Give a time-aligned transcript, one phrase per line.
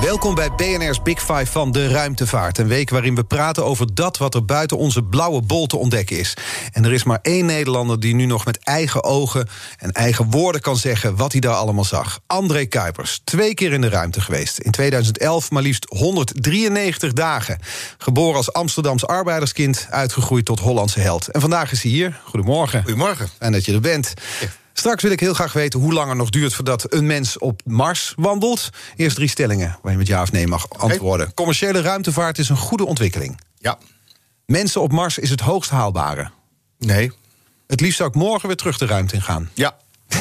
[0.00, 2.58] Welkom bij BNR's Big Five van de ruimtevaart.
[2.58, 6.18] Een week waarin we praten over dat wat er buiten onze blauwe bol te ontdekken
[6.18, 6.34] is.
[6.72, 10.60] En er is maar één Nederlander die nu nog met eigen ogen en eigen woorden
[10.60, 12.20] kan zeggen wat hij daar allemaal zag.
[12.26, 14.58] André Kuipers, twee keer in de ruimte geweest.
[14.58, 17.58] In 2011 maar liefst 193 dagen.
[17.98, 21.28] Geboren als Amsterdams arbeiderskind, uitgegroeid tot Hollandse held.
[21.28, 22.20] En vandaag is hij hier.
[22.24, 22.82] Goedemorgen.
[22.82, 23.28] Goedemorgen.
[23.38, 24.14] En dat je er bent.
[24.72, 27.60] Straks wil ik heel graag weten hoe lang het nog duurt voordat een mens op
[27.64, 28.70] Mars wandelt.
[28.96, 31.34] Eerst drie stellingen waar je met ja of nee mag antwoorden.
[31.34, 33.40] Commerciële ruimtevaart is een goede ontwikkeling.
[33.58, 33.78] Ja.
[34.46, 36.30] Mensen op Mars is het hoogst haalbare.
[36.78, 37.12] Nee.
[37.66, 39.50] Het liefst zou ik morgen weer terug de ruimte in gaan.
[39.54, 39.76] Ja.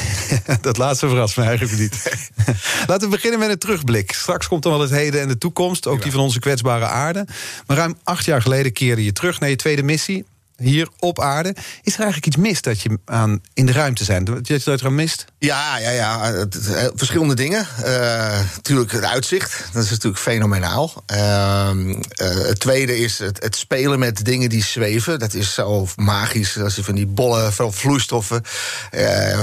[0.61, 2.11] dat laatste verrast me eigenlijk niet.
[2.87, 4.11] Laten we beginnen met een terugblik.
[4.11, 7.27] Straks komt dan wel het heden en de toekomst, ook die van onze kwetsbare aarde.
[7.67, 10.25] Maar ruim acht jaar geleden keerde je terug naar je tweede missie
[10.59, 11.55] hier op aarde.
[11.81, 14.23] Is er eigenlijk iets mis dat je aan in de ruimte zijn?
[14.23, 15.25] Dat je dat er mist?
[15.37, 16.31] Ja, ja, ja.
[16.31, 17.67] Het, het, eh, verschillende dingen.
[17.85, 19.63] Uh, natuurlijk het uitzicht.
[19.73, 21.03] Dat is natuurlijk fenomenaal.
[21.13, 21.69] Uh,
[22.17, 25.19] het tweede is het, het, spelen met dingen die zweven.
[25.19, 26.57] Dat is zo magisch.
[26.57, 28.41] Als je van die bolle vloeistoffen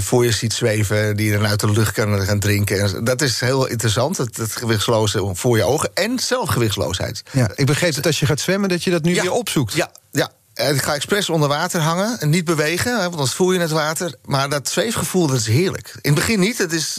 [0.01, 1.17] voor je ziet zweven...
[1.17, 3.05] die je dan uit de lucht kan gaan drinken.
[3.05, 4.17] Dat is heel interessant.
[4.17, 5.91] Het, het gewichtsloze voor je ogen.
[5.95, 7.23] En zelfgewichtsloosheid.
[7.33, 8.69] Ja, ik begreep dat als je gaat zwemmen...
[8.69, 9.73] dat je dat nu weer opzoekt.
[9.73, 13.61] Ja, ja, ik ga expres onder water hangen en niet bewegen, want dan voel je
[13.61, 14.15] het water.
[14.25, 15.89] Maar dat zweefgevoel, dat is heerlijk.
[16.01, 16.59] In het begin niet.
[16.59, 16.99] Het is,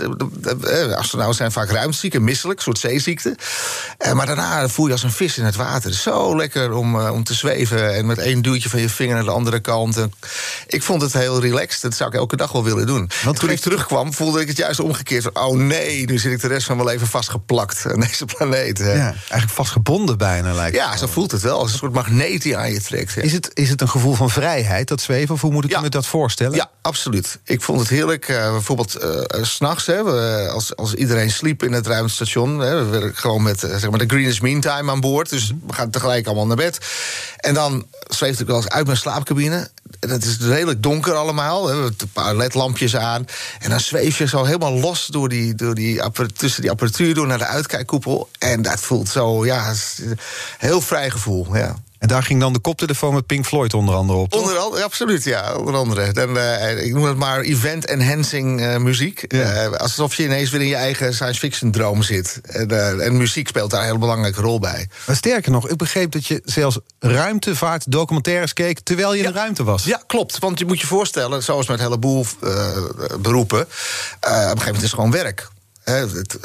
[0.95, 3.35] astronauten zijn vaak ruimteziek en misselijk, een soort zeeziekte.
[4.13, 5.93] Maar daarna voel je als een vis in het water.
[5.93, 9.31] Zo lekker om, om te zweven en met één duwtje van je vinger naar de
[9.31, 9.97] andere kant.
[10.67, 11.81] Ik vond het heel relaxed.
[11.81, 13.09] Dat zou ik elke dag wel willen doen.
[13.23, 15.23] Want toen ik terugkwam, voelde ik het juist omgekeerd.
[15.23, 18.77] Van, oh nee, nu zit ik de rest van mijn leven vastgeplakt aan deze planeet.
[18.77, 21.59] Ja, eigenlijk vastgebonden bijna lijkt Ja, zo voelt het wel.
[21.59, 23.17] Als een soort magneet die aan je trekt.
[23.17, 25.35] Is het is het een gevoel van vrijheid, dat zweven?
[25.35, 25.79] Of hoe moet ik ja.
[25.79, 26.55] me dat voorstellen?
[26.55, 27.39] Ja, absoluut.
[27.43, 28.27] Ik vond het heerlijk.
[28.27, 32.59] Uh, bijvoorbeeld uh, s'nachts, als, als iedereen sliep in het ruimtestation...
[32.59, 35.29] Hè, we werden gewoon met zeg maar de greenest mean time aan boord.
[35.29, 36.85] Dus we gaan tegelijk allemaal naar bed.
[37.37, 39.69] En dan zweefde ik wel eens uit mijn slaapcabine.
[39.99, 41.63] Het is redelijk donker allemaal.
[41.63, 43.25] We hebben een paar ledlampjes aan.
[43.59, 46.01] En dan zweef je zo helemaal los door die, door die,
[46.35, 48.29] tussen die apparatuur door naar de uitkijkkoepel.
[48.39, 49.73] En dat voelt zo, ja,
[50.57, 51.55] heel vrij gevoel.
[51.55, 51.75] Ja.
[51.99, 54.33] En daar ging dan de koptelefoon met Pink Floyd onder andere op.
[54.33, 55.55] Onder andere, absoluut, ja.
[55.55, 56.11] Onder andere.
[56.11, 59.25] Dan, uh, ik noem het maar event-enhancing uh, muziek.
[59.27, 59.65] Ja.
[59.65, 62.39] Uh, alsof je ineens weer in je eigen science fiction droom zit.
[62.43, 64.87] En, en, muziek speelt daar een hele belangrijke rol bij.
[65.05, 69.27] Maar sterker nog, ik begreep dat je zelfs ruimtevaart documentaires keek terwijl je ja.
[69.27, 69.83] in de ruimte was.
[69.83, 70.39] Ja, klopt.
[70.39, 72.25] Want je moet je voorstellen, zoals met een heleboel
[73.19, 73.67] beroepen, op
[74.21, 75.49] een gegeven moment is het gewoon werk.
[75.87, 76.37] He, het,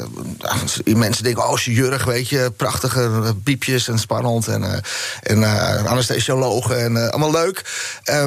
[0.85, 4.47] uh, mensen denken, oh, chirurg, weet je, prachtige piepjes en spannend.
[4.47, 7.61] En, uh, en anesthesiologen en allemaal leuk.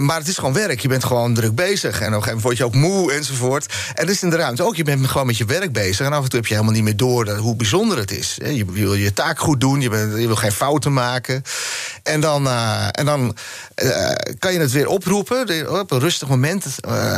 [0.01, 0.81] maar het is gewoon werk.
[0.81, 2.01] Je bent gewoon druk bezig.
[2.01, 3.67] En op een gegeven moment word je ook moe enzovoort.
[3.95, 4.77] En dat is in de ruimte ook.
[4.77, 6.07] Je bent gewoon met je werk bezig.
[6.07, 8.39] En af en toe heb je helemaal niet meer door hoe bijzonder het is.
[8.45, 9.81] Je wil je taak goed doen.
[9.81, 11.43] Je, bent, je wil geen fouten maken.
[12.03, 12.49] En dan,
[12.91, 13.37] en dan
[14.39, 15.81] kan je het weer oproepen.
[15.81, 16.65] Op een rustig moment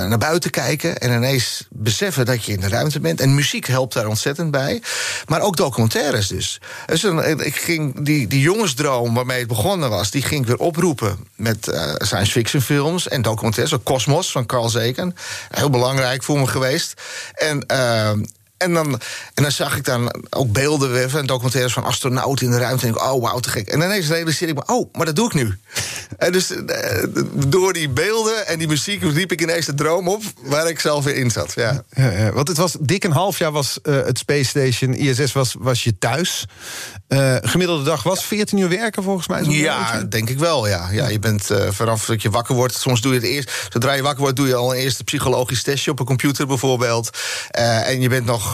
[0.09, 0.99] naar buiten kijken.
[0.99, 3.21] En ineens beseffen dat je in de ruimte bent.
[3.21, 4.83] En muziek helpt daar ontzettend bij.
[5.27, 6.61] Maar ook documentaires dus.
[6.87, 7.05] dus
[7.37, 10.11] ik ging die, die jongensdroom waarmee het begonnen was...
[10.11, 13.69] die ging ik weer oproepen met uh, science fiction films en documentaires.
[13.69, 15.15] Zoals Cosmos van Carl Sagan.
[15.51, 17.03] Heel belangrijk voor me geweest.
[17.35, 17.67] En...
[18.59, 18.93] En dan,
[19.35, 22.87] en dan zag ik dan ook beelden van documentaires van astronauten in de ruimte.
[22.87, 23.69] En ik, oh wauw, te gek.
[23.69, 25.57] En ineens realiseerde ik me, oh, maar dat doe ik nu.
[26.19, 26.53] En dus
[27.33, 31.05] door die beelden en die muziek riep ik ineens de droom op waar ik zelf
[31.05, 31.53] weer in zat.
[31.55, 31.83] Ja.
[31.91, 35.33] Ja, ja, want het was dik een half jaar was uh, het Space Station, ISS
[35.33, 36.47] was, was je thuis.
[37.09, 39.43] Uh, gemiddelde dag was 14 uur werken volgens mij.
[39.43, 40.09] Ja, beetje.
[40.09, 40.69] denk ik wel.
[40.69, 40.89] Ja.
[40.91, 42.75] Ja, je bent uh, vanaf dat je wakker wordt.
[42.75, 43.53] Soms doe je het eerst.
[43.69, 47.11] Zodra je wakker wordt, doe je al een eerste psychologisch testje op een computer bijvoorbeeld.
[47.51, 48.48] En je bent nog,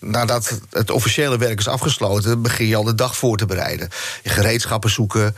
[0.00, 3.88] nadat het officiële werk is afgesloten, begin je al de dag voor te bereiden.
[4.22, 5.36] Je gereedschappen zoeken,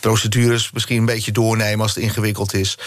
[0.00, 2.78] procedures misschien een beetje doornemen als het ingewikkeld is.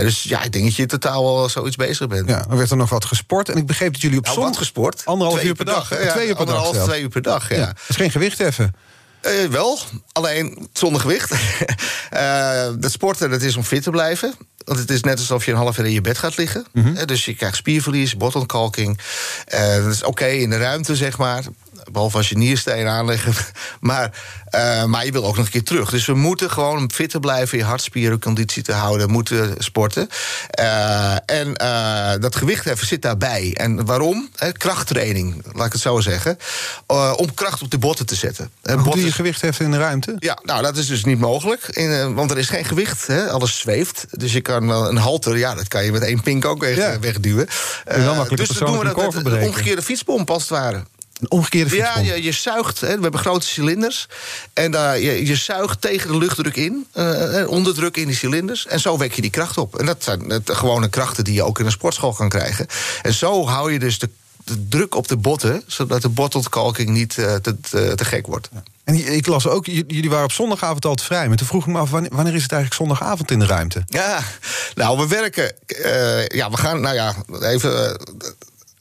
[0.00, 2.28] dus ja, ik denk dat je totaal wel zoiets bezig bent.
[2.28, 3.48] Ja, dan werd er nog wat gesport.
[3.48, 5.02] En ik begreep dat jullie op nou, zondag gesport.
[5.04, 5.88] Anderhalf uur per dag.
[5.88, 6.04] dag.
[6.04, 6.84] Ja, twee uur per anderhalf, dag.
[6.84, 7.48] twee uur per dag.
[7.48, 7.56] Ja.
[7.56, 7.66] ja.
[7.66, 8.74] Dat is geen gewicht even.
[9.28, 9.78] Uh, wel,
[10.12, 11.32] alleen zonder gewicht.
[12.12, 14.34] uh, dat sporten dat is om fit te blijven.
[14.64, 16.66] Want het is net alsof je een half uur in je bed gaat liggen.
[16.72, 17.06] Mm -hmm.
[17.06, 19.00] Dus je krijgt spierverlies, botontkalking.
[19.54, 21.44] Uh, dat is oké okay in de ruimte, zeg maar.
[21.92, 23.34] Behalve als je nierstenen aanleggen.
[23.80, 24.10] Maar,
[24.54, 25.90] uh, maar je wil ook nog een keer terug.
[25.90, 30.08] Dus we moeten gewoon fit te blijven, je hartspieren conditie te houden, moeten sporten.
[30.60, 33.54] Uh, en uh, dat gewichtheffen zit daarbij.
[33.54, 34.28] En waarom?
[34.52, 36.38] krachttraining, laat ik het zo zeggen.
[37.16, 38.50] om kracht op de botten te zetten.
[38.62, 38.92] Hoe botten...
[38.92, 40.16] doe je gewichtheffen in de ruimte?
[40.18, 41.68] Ja, nou dat is dus niet mogelijk.
[41.68, 44.06] In, want er is geen gewicht, alles zweeft.
[44.10, 46.76] Dus je kan wel een halter, ja, dat kan je met één pink ook weg,
[46.76, 46.98] ja.
[46.98, 47.46] wegduwen.
[48.28, 50.82] dus dan doen we dat met een omgekeerde fietspomp als het ware.
[51.20, 52.80] Een omgekeerde Ja, je, je zuigt.
[52.80, 54.08] Hè, we hebben grote cilinders.
[54.52, 56.86] En daar, je, je zuigt tegen de luchtdruk in.
[56.94, 58.66] Uh, onderdruk in die cilinders.
[58.66, 59.78] En zo wek je die kracht op.
[59.78, 62.66] En dat zijn de gewone krachten die je ook in een sportschool kan krijgen.
[63.02, 64.08] En zo hou je dus de,
[64.44, 65.62] de druk op de botten.
[65.66, 68.48] Zodat de botontkalking niet uh, te, te, te, gek wordt.
[68.84, 71.28] En ik las ook, jullie waren op zondagavond al te vrij.
[71.28, 73.82] Maar toen vroeg ik me af, wanneer, is het eigenlijk zondagavond in de ruimte?
[73.86, 74.22] Ja,
[74.74, 75.52] nou, we werken...
[75.66, 78.00] Uh, ja, we gaan, nou ja, even...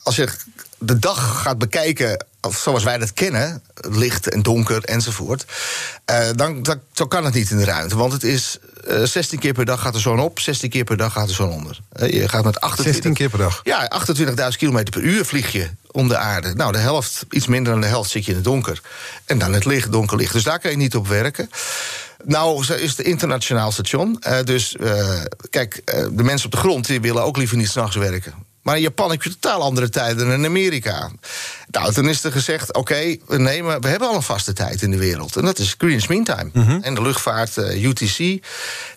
[0.04, 0.30] als je
[0.78, 2.26] de dag gaat bekijken
[2.56, 5.46] zoals wij dat kennen, licht en donker enzovoort,
[6.12, 7.98] uh, dan, dan, zo kan het niet in de ruimte.
[7.98, 8.58] Want het is
[8.88, 11.28] uh, eh, 16 keer per dag gaat de zon op, 16 keer per dag gaat
[11.28, 11.80] de zon onder.
[12.00, 13.62] Uh, je gaat met 28, 16 keer per dag?
[13.64, 16.54] Ja, 28.000 km per uur vlieg je om de aarde.
[16.54, 18.82] Nou, de helft, iets minder dan de helft zit je in het donker.
[19.26, 20.34] En dan het licht, donker licht.
[20.34, 21.50] Dus daar kan je niet op werken.
[22.24, 24.24] Nou, is het internationaal station.
[24.44, 24.76] Dus
[25.50, 25.82] kijk,
[26.12, 28.34] de mensen op de grond die willen ook liever niet s'nachts werken.
[28.68, 31.12] Maar in Japan heb je totaal andere tijden dan in Amerika.
[31.68, 34.92] Nou, toen is er gezegd: oké, we nemen, we hebben al een vaste tijd in
[34.92, 35.36] de wereld.
[35.36, 36.50] En dat is Greenwich Mean Time.
[36.54, 38.46] Mm En de luchtvaart uh, UTC.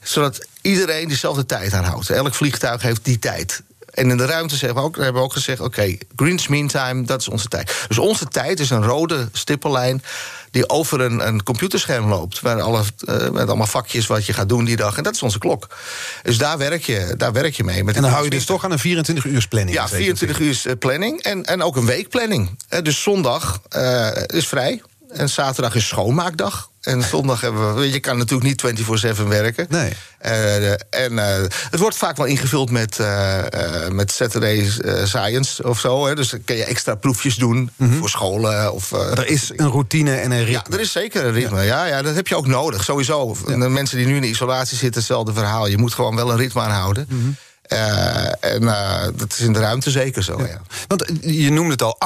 [0.03, 2.11] Zodat iedereen dezelfde tijd aanhoudt.
[2.11, 3.63] Elk vliegtuig heeft die tijd.
[3.91, 6.67] En in de ruimte hebben we ook, hebben we ook gezegd: oké, okay, Greenwich Mean
[6.67, 7.85] Time, dat is onze tijd.
[7.89, 10.03] Dus onze tijd is een rode stippellijn
[10.51, 12.43] die over een, een computerscherm loopt.
[12.43, 14.97] Met, alle, uh, met allemaal vakjes wat je gaat doen die dag.
[14.97, 15.77] En dat is onze klok.
[16.23, 17.85] Dus daar werk je, daar werk je mee.
[17.85, 19.77] Met en dan hou je dus toch aan een 24 uur planning?
[19.77, 21.23] Ja, 24 uur planning.
[21.23, 22.59] En, en ook een weekplanning.
[22.83, 24.83] dus zondag uh, is vrij.
[25.09, 26.70] En zaterdag is schoonmaakdag.
[26.81, 27.91] En zondag hebben we.
[27.91, 28.87] Je kan natuurlijk niet
[29.21, 29.67] 24-7 werken.
[29.69, 29.93] Nee.
[30.27, 31.25] Uh, en uh,
[31.71, 33.43] het wordt vaak wel ingevuld met, uh,
[33.89, 34.71] met Saturday
[35.05, 36.07] Science of zo.
[36.07, 36.15] Hè.
[36.15, 37.99] Dus dan kun je extra proefjes doen mm -hmm.
[37.99, 38.73] voor scholen.
[38.73, 40.71] Of, er is een routine en een ritme.
[40.71, 41.57] Ja, er is zeker een ritme.
[41.57, 43.37] Ja, ja, ja dat heb je ook nodig, sowieso.
[43.47, 43.57] Ja.
[43.57, 45.67] De mensen die nu in de isolatie zitten, hetzelfde verhaal.
[45.67, 47.07] Je moet gewoon wel een ritme aanhouden.
[47.09, 47.37] Mm -hmm.
[47.73, 50.61] Uh, en uh, dat is in de ruimte zeker zo, ja.
[50.87, 51.99] Want je noemde het al,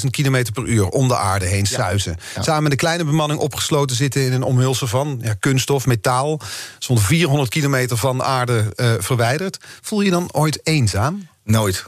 [0.00, 2.16] 28.000 km per uur om de aarde heen suizen.
[2.40, 6.40] Samen met de kleine bemanning opgesloten zitten in een omhulsel van ja, kunststof, metaal.
[6.78, 8.64] Zo'n 400 kilometer van aarde
[8.98, 9.58] verwijderd.
[9.80, 11.28] Voel je dan ooit eenzaam?
[11.44, 11.84] Nooit.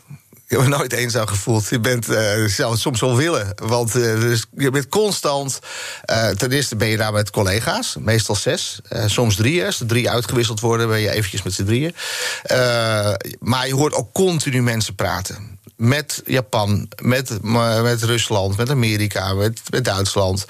[0.51, 1.69] Ik heb me nooit eenzaam gevoeld.
[1.69, 3.53] Je bent, uh, zou het soms wel willen.
[3.57, 5.59] Want uh, dus je bent constant.
[6.11, 9.65] Uh, ten eerste ben je daar met collega's, meestal zes, soms drie.
[9.65, 11.95] Als er drie uitgewisseld worden, ben je eventjes met z'n drieën.
[13.39, 17.43] maar je hoort ook continu mensen praten met Japan, met,
[17.83, 20.45] met Rusland, met Amerika, met, met Duitsland.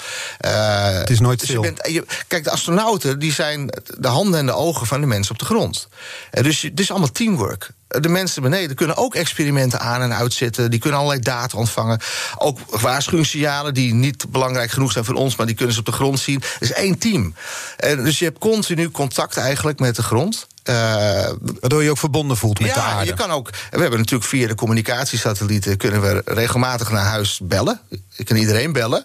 [0.44, 1.64] Uh, het is nooit dus stil.
[1.64, 5.06] Je bent, je, kijk, de astronauten die zijn de handen en de ogen van de
[5.06, 5.88] mensen op de grond.
[6.32, 7.70] Uh, dus het is allemaal teamwork.
[7.88, 10.70] De mensen beneden kunnen ook experimenten aan en uitzetten.
[10.70, 12.00] Die kunnen allerlei data ontvangen.
[12.38, 15.92] Ook waarschuwingssignalen die niet belangrijk genoeg zijn voor ons, maar die kunnen ze op de
[15.92, 16.42] grond zien.
[16.52, 17.34] Het is één team.
[17.76, 20.46] En dus je hebt continu contact eigenlijk met de grond.
[20.70, 21.30] Uh,
[21.60, 23.06] Waardoor je ook verbonden voelt met ja, de aarde.
[23.06, 27.80] Je kan ook, we hebben natuurlijk via de communicatiesatellieten kunnen we regelmatig naar huis bellen.
[28.16, 29.04] Ik kan iedereen bellen.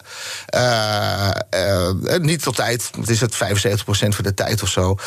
[0.55, 3.37] Uh, uh, niet op tijd, het is het 75%
[3.87, 4.97] van de tijd of zo.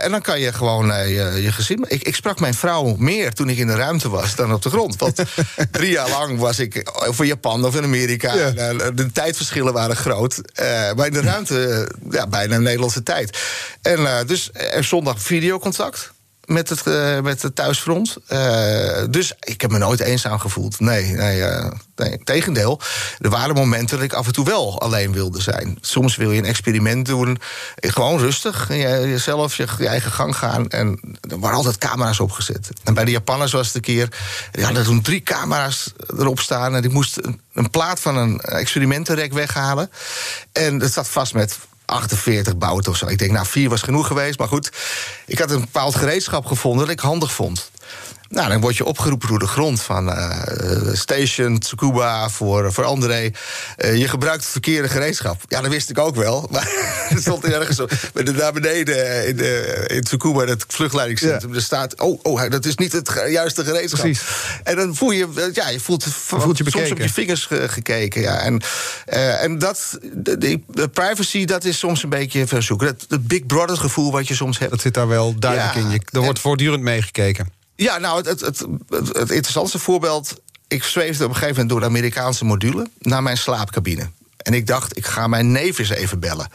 [0.00, 1.84] en dan kan je gewoon je, je gezin.
[1.88, 4.70] Ik, ik, sprak mijn vrouw meer toen ik in de ruimte was dan op de
[4.70, 4.96] grond.
[4.96, 5.22] Want
[5.70, 8.34] drie jaar lang was ik voor Japan of in Amerika.
[8.34, 8.72] Ja.
[8.90, 10.40] de tijdverschillen waren groot.
[10.96, 13.38] maar in de ruimte ja, bijna Nederlandse tijd.
[13.82, 15.22] En dus er zondag
[15.60, 16.12] videocontact
[16.44, 18.16] met het, uh, met het thuisfront.
[18.28, 20.80] Uh, dus ik heb me nooit eenzaam gevoeld.
[20.80, 22.80] Nee, nee, uh, nee, tegendeel.
[23.18, 25.78] Er waren momenten dat ik af en toe wel alleen wilde zijn.
[25.80, 27.38] Soms wil je een experiment doen.
[27.76, 28.68] Gewoon rustig.
[28.68, 30.68] Jezelf je, je eigen gang gaan.
[30.68, 32.70] En er waren altijd camera's opgezet.
[32.84, 34.08] En bij de Japanners was het een keer...
[34.50, 36.74] Die hadden toen drie camera's erop staan.
[36.74, 39.90] En ik moest een, een plaat van een experimentenrek weghalen.
[40.52, 41.58] En dat zat vast met
[41.90, 43.06] 48 bouten of zo.
[43.06, 44.38] Ik denk, nou, vier was genoeg geweest.
[44.38, 44.70] Maar goed,
[45.26, 47.70] ik had een bepaald gereedschap gevonden dat ik handig vond.
[48.30, 50.40] Nou, dan word je opgeroepen door de grond van uh,
[50.92, 53.30] Station Tsukuba voor, voor André.
[53.78, 55.40] Uh, je gebruikt het verkeerde gereedschap.
[55.48, 56.46] Ja, dat wist ik ook wel.
[56.50, 56.68] Maar
[57.10, 57.86] er stond ergens zo.
[58.12, 61.56] Daar beneden in, de, in Tsukuba, het vluchtleidingscentrum, ja.
[61.56, 62.00] er staat.
[62.00, 64.00] Oh, oh, dat is niet het juiste gereedschap.
[64.00, 64.22] Precies.
[64.62, 68.20] En dan voel je, ja, je voelt, voelt je soms op je vingers ge, gekeken.
[68.20, 68.40] Ja.
[68.40, 68.62] En,
[69.08, 72.86] uh, en dat, de, de, privacy, dat is soms een beetje verzoeken.
[72.86, 74.70] Het, het Big Brother gevoel wat je soms hebt.
[74.70, 75.90] Dat zit daar wel duidelijk Ja, in.
[75.90, 77.58] Je, er wordt en- voortdurend meegekeken.
[77.82, 81.86] Ja, nou, het, het, het, interessantste voorbeeld ik zweefde op een gegeven moment door de
[81.86, 84.10] Amerikaanse module naar mijn slaapcabine.
[84.36, 86.48] En ik dacht, ik ga mijn neef eens even bellen.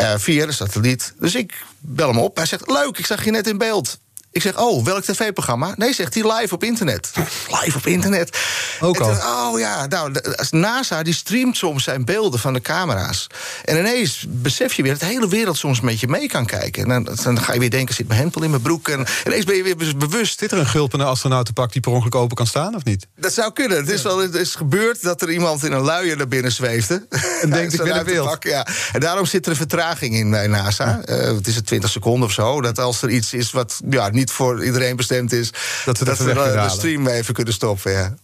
[0.00, 1.14] Uh, via de satelliet.
[1.18, 2.36] Dus ik bel hem op.
[2.36, 3.98] Hij zegt: Leuk, ik zag je net in beeld.
[4.32, 5.74] Ik zeg, oh, welk tv-programma?
[5.76, 7.12] Nee, zegt hij, live op internet.
[7.60, 8.38] live op internet.
[8.80, 9.10] Ook al.
[9.10, 10.12] oh ja, nou,
[10.50, 13.26] NASA die streamt soms zijn beelden van de camera's.
[13.64, 16.82] En ineens besef je weer dat de hele wereld soms met je mee kan kijken.
[16.82, 18.88] En dan, dan ga je weer denken, zit mijn hempel in mijn broek?
[18.88, 20.38] En ineens ben je weer bewust.
[20.38, 23.06] Zit er een gulpende astronautenpak die per ongeluk open kan staan, of niet?
[23.16, 23.76] Dat zou kunnen.
[23.76, 27.06] Het is wel het is gebeurd dat er iemand in een luier naar binnen zweefde.
[27.42, 28.36] En denkt, ik ben beeld.
[28.40, 28.66] Ja.
[28.92, 31.00] En daarom zit er een vertraging in bij NASA.
[31.08, 32.60] Uh, het is het 20 seconden of zo.
[32.60, 35.50] Dat als er iets is wat ja, niet voor iedereen bestemd is.
[35.84, 37.92] Dat we, dat we de stream even kunnen stoppen.
[37.92, 38.14] Ja.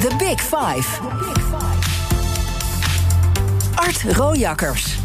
[0.00, 0.88] The Big Five.
[3.74, 4.96] Art Rojakkers.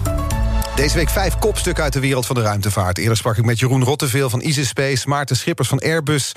[0.79, 2.97] Deze week vijf kopstukken uit de wereld van de ruimtevaart.
[2.97, 5.07] Eerder sprak ik met Jeroen Rotteveel van Easy Space...
[5.07, 6.31] Maarten Schippers van Airbus.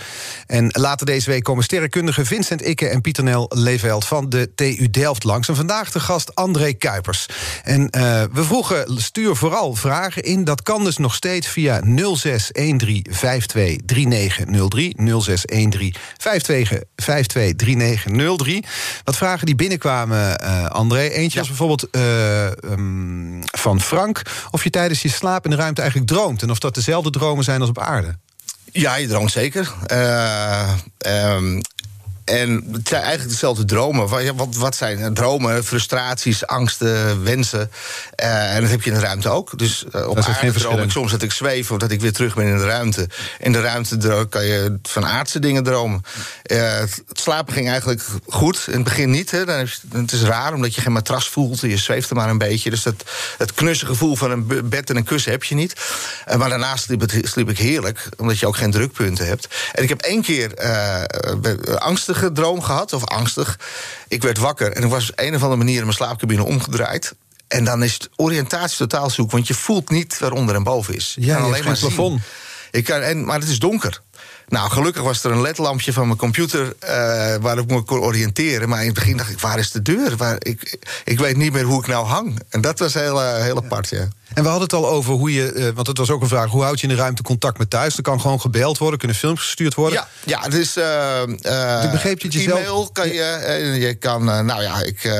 [0.46, 2.88] En later deze week komen sterrenkundigen Vincent Ikke...
[2.88, 5.48] en Pieter Nel Leveld van de TU Delft langs.
[5.48, 7.26] En vandaag de gast André Kuipers.
[7.62, 7.88] En uh,
[8.32, 10.44] we vroegen, stuur vooral vragen in.
[10.44, 11.86] Dat kan dus nog steeds via 0613523903.
[11.86, 11.92] 0613523903.
[19.04, 21.08] Wat vragen die binnenkwamen, uh, André.
[21.08, 21.38] Eentje ja.
[21.38, 26.10] was bijvoorbeeld uh, um, van Frank of je tijdens je slaap in de ruimte eigenlijk
[26.10, 26.42] droomt.
[26.42, 28.16] En of dat dezelfde dromen zijn als op aarde.
[28.72, 29.72] Ja, je droomt zeker.
[29.92, 30.72] Uh,
[31.06, 31.60] um,
[32.32, 34.08] en het zijn eigenlijk dezelfde dromen.
[34.36, 37.70] Wat, wat zijn dromen, frustraties, angsten, wensen?
[38.22, 39.58] Uh, en dat heb je in de ruimte ook.
[39.58, 41.70] Dus uh, op aarde droom ik soms dat ik zweef...
[41.70, 43.08] of dat ik weer terug ben in de ruimte.
[43.38, 46.02] In de ruimte kan je van aardse dingen dromen.
[46.46, 48.64] Uh, het slapen ging eigenlijk goed.
[48.66, 49.30] In het begin niet.
[49.30, 49.44] Hè.
[49.44, 51.60] Dan je, het is raar, omdat je geen matras voelt.
[51.60, 52.70] Je zweeft er maar een beetje.
[52.70, 53.04] Dus dat,
[53.38, 55.74] het knusse gevoel van een bed en een kussen heb je niet.
[56.36, 58.08] maar daarnaast sliep, het, sliep, ik heerlijk.
[58.16, 59.48] Omdat je ook geen drukpunten hebt.
[59.72, 60.54] En ik heb één keer
[61.78, 63.58] angstig droom gehad, of angstig.
[64.08, 67.14] Ik werd wakker en ik was op een of andere manier in mijn slaapcabine omgedraaid.
[67.48, 71.16] En dan is het oriëntatie totaal zoek, want je voelt niet waaronder en boven is.
[71.18, 72.20] Ja, alleen maar plafond.
[72.70, 74.02] Ik kan, en, maar het is donker.
[74.48, 76.88] Nou, gelukkig was er een ledlampje van mijn computer uh,
[77.40, 78.68] waar ik me kon oriënteren.
[78.68, 80.16] Maar in het begin dacht ik, waar is de deur?
[80.16, 82.40] Waar, ik, ik weet niet meer hoe ik nou hang.
[82.48, 84.08] En dat was heel, uh, heel apart, ja.
[84.34, 86.50] En we hadden het al over hoe je, uh, want het was ook een vraag...
[86.50, 87.96] hoe houd je in de ruimte contact met thuis?
[87.96, 89.98] Er kan gewoon gebeld worden, kunnen films gestuurd worden?
[90.24, 90.76] Ja, ja dus...
[91.84, 92.92] ik begreep je e-mail zelf...
[92.92, 95.10] kan je, je kan, nou ja, ik,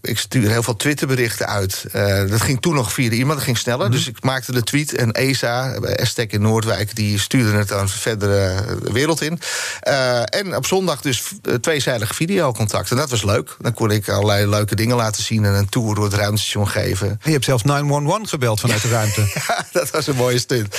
[0.00, 1.84] ik stuur heel veel Twitterberichten uit.
[2.28, 3.86] dat ging toen nog via de e-mail, dat ging sneller.
[3.86, 3.96] Mm -hmm.
[3.96, 6.96] Dus ik maakte de tweet en ESA, Estek in Noordwijk...
[6.96, 8.30] die stuurde het aan verdere
[8.82, 9.40] de wereld in.
[9.88, 11.22] Uh, en op zondag dus
[11.60, 12.90] tweezijdig videocontact.
[12.90, 13.56] En dat was leuk.
[13.60, 15.44] Dan kon ik allerlei leuke dingen laten zien...
[15.44, 17.08] en een tour door het ruimtestation geven.
[17.08, 19.20] En je hebt zelfs 911 gebeld vanuit de ruimte.
[19.46, 20.74] ja, dat was een mooie stunt.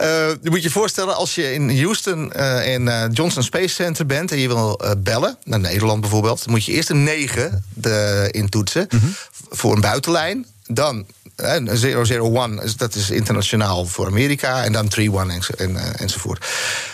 [0.00, 0.06] Uh,
[0.42, 4.32] je moet je voorstellen, als je in Houston uh, in uh, Johnson Space Center bent...
[4.32, 6.44] en je wil bellen, naar Nederland bijvoorbeeld...
[6.44, 9.14] dan moet je eerst een 9 de, intoetsen mm -hmm.
[9.50, 10.46] voor een buitenlijn.
[10.66, 14.64] Dan 001, dat is internationaal voor Amerika.
[14.64, 16.46] En dan 31 en, en, enzovoort.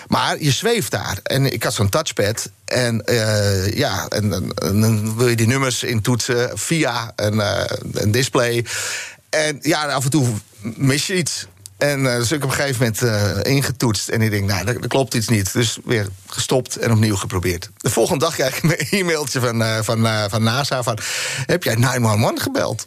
[0.08, 1.18] Maar je zweeft daar.
[1.22, 2.50] En ik had zo'n touchpad.
[2.64, 7.62] En uh, ja, en, en, en, dan wil je die nummers intoetsen via een, uh,
[7.92, 8.64] een display.
[9.30, 10.28] En ja, af en toe
[10.60, 11.46] mis je iets.
[11.78, 14.08] En uh, dus ik op een gegeven moment uh, ingetoetst.
[14.08, 15.52] En ik denk, nou, er, klopt iets niet.
[15.52, 17.70] Dus weer gestopt en opnieuw geprobeerd.
[17.76, 20.98] De volgende dag krijg ik een e-mailtje van, uh, van, van NASA van...
[21.46, 22.86] heb jij 911 gebeld?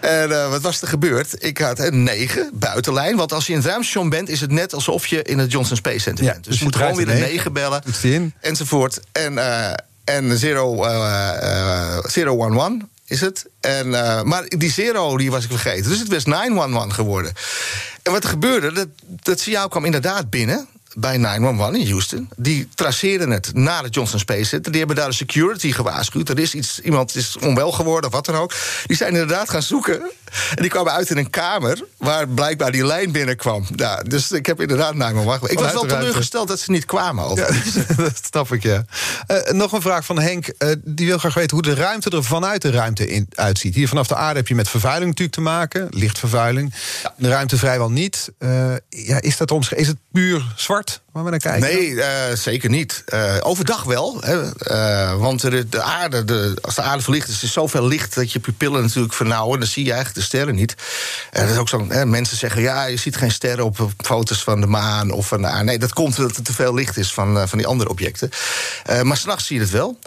[0.00, 1.44] En uh, wat was er gebeurd?
[1.44, 3.16] Ik had een 9 buitenlijn.
[3.16, 5.76] Want als je in het ruimstation bent, is het net alsof je in het Johnson
[5.76, 6.36] Space Center bent.
[6.36, 7.82] Dus, dus je moet gewoon weer een 9 bellen.
[8.40, 9.00] Enzovoort.
[9.12, 9.70] En, uh,
[10.04, 13.46] en 0, uh, 011 is het.
[13.60, 15.90] En, uh, maar die zero die was ik vergeten.
[15.90, 17.32] Dus het was 911 geworden.
[18.02, 22.28] En wat er gebeurde, dat, dat signaal kwam inderdaad binnen bij 911 in Houston.
[22.36, 24.70] Die traceerden het naar het Johnson Space Center.
[24.70, 26.28] Die hebben daar de security gewaarschuwd.
[26.28, 28.52] Er is iets, iemand is onwel geworden of wat dan ook.
[28.86, 30.00] Die zijn inderdaad gaan zoeken.
[30.54, 33.66] En die kwamen uit in een kamer waar blijkbaar die lijn binnenkwam.
[33.76, 35.50] Ja, dus ik heb inderdaad 911.
[35.50, 37.24] Ik was wel teleurgesteld dat ze niet kwamen.
[37.24, 37.54] Over.
[37.54, 38.84] Ja, dat snap ik, ja.
[39.28, 40.46] Uh, nog een vraag van Henk.
[40.58, 43.74] Uh, die wil graag weten hoe de ruimte er vanuit de ruimte in, uitziet.
[43.74, 45.86] Hier vanaf de aarde heb je met vervuiling natuurlijk te maken.
[45.90, 46.74] Lichtvervuiling.
[47.02, 47.14] Ja.
[47.16, 48.32] De ruimte vrijwel niet.
[48.38, 50.83] Uh, ja, is, dat is het puur zwart?
[51.14, 51.60] Waar we naar kijken?
[51.60, 53.04] Nee, uh, zeker niet.
[53.14, 54.20] Uh, overdag wel.
[54.20, 58.14] Hè, uh, want de, de aarde, de, als de aarde verlicht is, is zoveel licht
[58.14, 59.58] dat je pupillen natuurlijk vernauwen.
[59.58, 60.74] Dan zie je eigenlijk de sterren niet.
[61.32, 61.78] Dat is ook zo.
[62.04, 65.48] Mensen zeggen ja, je ziet geen sterren op foto's van de maan of van de
[65.48, 65.64] aarde.
[65.64, 68.30] Nee, dat komt omdat er te veel licht is van, van die andere objecten.
[69.02, 69.98] maar s'nachts zie je het wel.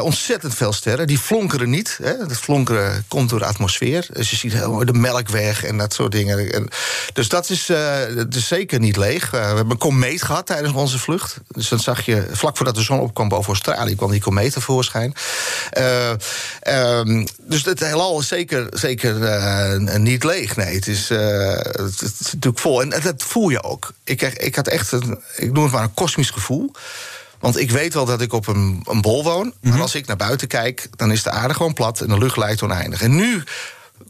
[0.00, 1.06] ontzettend veel sterren.
[1.06, 1.98] Die flonkeren niet.
[2.02, 2.16] Hè.
[2.16, 4.06] Dat flonkeren komt door de atmosfeer.
[4.12, 4.52] Dus je ziet
[4.86, 6.52] de melkweg en dat soort dingen.
[6.52, 6.68] En,
[7.12, 7.70] dus dat is,
[8.30, 9.30] is zeker niet leeg.
[9.30, 11.36] we hebben een komeet gehad tijdens onze vlucht.
[11.48, 13.94] Dus dan zag je, vlak voordat de zon opkwam boven Australië...
[13.94, 15.14] kwam die komeet tevoorschijn.
[15.78, 16.10] Uh,
[16.68, 20.56] uh, dus het heelal is zeker, zeker uh, niet leeg.
[20.56, 22.82] Nee, het is, het is natuurlijk vol.
[22.82, 23.92] En dat voel je ook.
[24.04, 26.72] Ik, ik had echt, een, ik noem het maar een kosmisch gevoel...
[27.38, 29.54] Want ik weet wel dat ik op een, een bol woon.
[29.60, 29.80] Maar mhm.
[29.80, 32.62] als ik naar buiten kijk, dan is de aarde gewoon plat en de lucht lijkt
[32.62, 33.02] oneindig.
[33.02, 33.44] En nu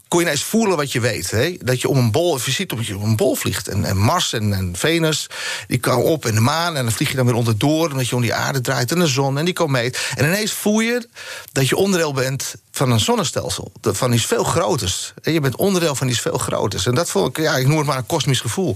[0.07, 1.31] kon je eens voelen wat je weet.
[1.31, 1.57] Hè?
[1.59, 3.67] Dat je om een bol, je ziet dat je op een bol vliegt.
[3.67, 5.27] En, en Mars en, en, Venus,
[5.67, 6.75] die komen op en de maan.
[6.75, 8.91] En dan vlieg je dan weer onderdoor, omdat je om die aarde draait.
[8.91, 9.99] En de zon en die komeet.
[10.15, 11.07] En ineens voel je
[11.51, 13.71] dat je onderdeel bent van een zonnestelsel.
[13.81, 15.13] Van iets veel groters.
[15.21, 16.85] En je bent onderdeel van iets veel groters.
[16.85, 18.75] En dat vond ik, ja, ik noem het maar een kosmisch gevoel.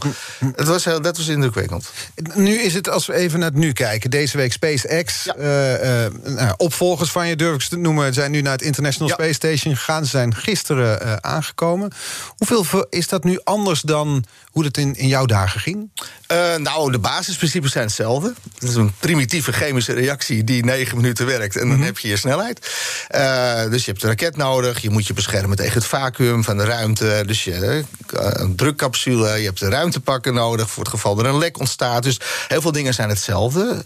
[0.55, 1.89] Het was, heel, dat was indrukwekkend.
[2.33, 4.09] Nu is het, als we even naar het nu kijken...
[4.09, 5.35] deze week SpaceX, ja.
[5.37, 8.13] uh, uh, nou, opvolgers van je durf ik te noemen...
[8.13, 10.03] zijn nu naar het International Space Station gegaan.
[10.03, 11.91] Ze zijn gisteren uh, aangekomen.
[12.37, 15.89] Hoeveel is dat nu anders dan hoe het in, in jouw dagen ging?
[16.31, 18.33] Uh, nou, de basisprincipes zijn hetzelfde.
[18.53, 21.55] Het is een primitieve chemische reactie die negen minuten werkt...
[21.55, 22.71] en dan mm heb je je snelheid.
[23.15, 26.57] Uh, dus je hebt een raket nodig, je moet je beschermen tegen het vacuüm van
[26.57, 27.23] de ruimte...
[27.25, 27.83] dus je,
[28.13, 30.69] uh, een drukcapsule, je hebt de ruimtepakken nodig...
[30.69, 32.03] voor het geval er een lek ontstaat.
[32.03, 33.83] Dus heel veel dingen zijn hetzelfde.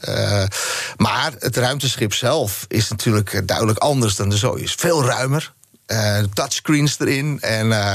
[0.98, 4.76] maar het ruimteschip zelf is natuurlijk duidelijk anders dan de Soyuz.
[4.78, 5.54] Veel ruimer,
[6.34, 7.38] touchscreens erin.
[7.42, 7.94] En, uh,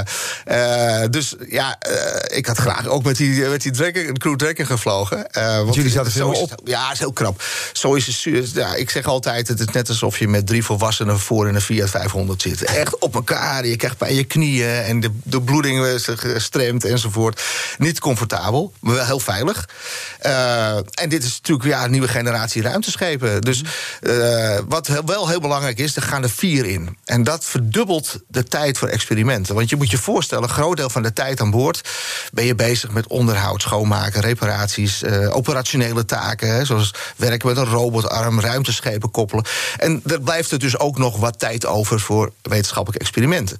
[0.50, 1.78] uh, dus ja,
[2.26, 5.26] ik had graag ook met die, met die Dragon, Crew Dragon gevlogen.
[5.32, 6.60] want jullie zaten veel op?
[6.64, 7.42] Ja, is heel knap.
[7.72, 11.18] Zo is het, ja, ik zeg altijd, het is net alsof je met drie volwassenen
[11.18, 12.62] voor in een Fiat 500 zit.
[12.62, 17.42] Echt op elkaar, je krijgt bij je knieën en de, de bloeding is gestremd enzovoort.
[17.78, 19.68] Niet comfortabel, maar wel heel veilig.
[20.90, 23.40] en dit is natuurlijk ja, een nieuwe generatie ruimteschepen.
[23.40, 23.62] Dus
[24.68, 26.96] wat wel heel belangrijk is, er gaan er vier in.
[27.04, 27.77] En dat verdubbelt
[28.28, 29.54] de tijd voor experimenten.
[29.54, 31.88] Want je moet je voorstellen, een groot deel van de tijd aan boord
[32.32, 36.66] ben je bezig met onderhoud, schoonmaken, reparaties, uh, operationele taken.
[36.66, 39.44] Zoals werken met een robotarm, ruimteschepen koppelen.
[39.76, 43.56] En er blijft er dus ook nog wat tijd over voor wetenschappelijke experimenten.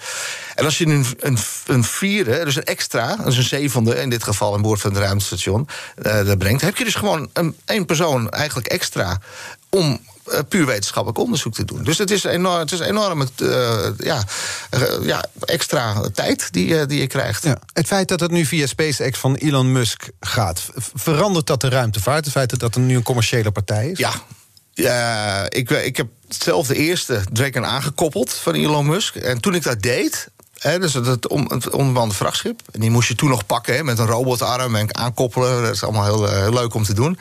[0.55, 4.23] En als je een, een, een vierde, dus een extra, dus een zevende in dit
[4.23, 5.69] geval aan boord van het ruimtestation,
[6.07, 9.21] uh, brengt, heb je dus gewoon een, één persoon eigenlijk extra
[9.71, 10.01] om
[10.49, 11.83] puur wetenschappelijk onderzoek te doen.
[11.83, 14.25] Dus het is enorm, het is enorm uh, ja,
[14.75, 17.43] uh, ja, extra tijd die, die je krijgt.
[17.43, 17.59] Ja.
[17.73, 22.25] Het feit dat het nu via SpaceX van Elon Musk gaat, verandert dat de ruimtevaart?
[22.25, 23.99] Het feit dat dat nu een commerciële partij is?
[23.99, 24.13] Ja,
[24.73, 29.15] ja, ik, ik heb zelf de eerste Dragon aangekoppeld van Elon Musk.
[29.15, 31.29] En toen ik dat deed, He, dus het,
[31.73, 32.61] onbemande vrachtschip.
[32.73, 35.63] En die moest je toen nog pakken met een robotarm en aankoppelen.
[35.63, 37.19] Dat is allemaal heel, heel leuk om te doen.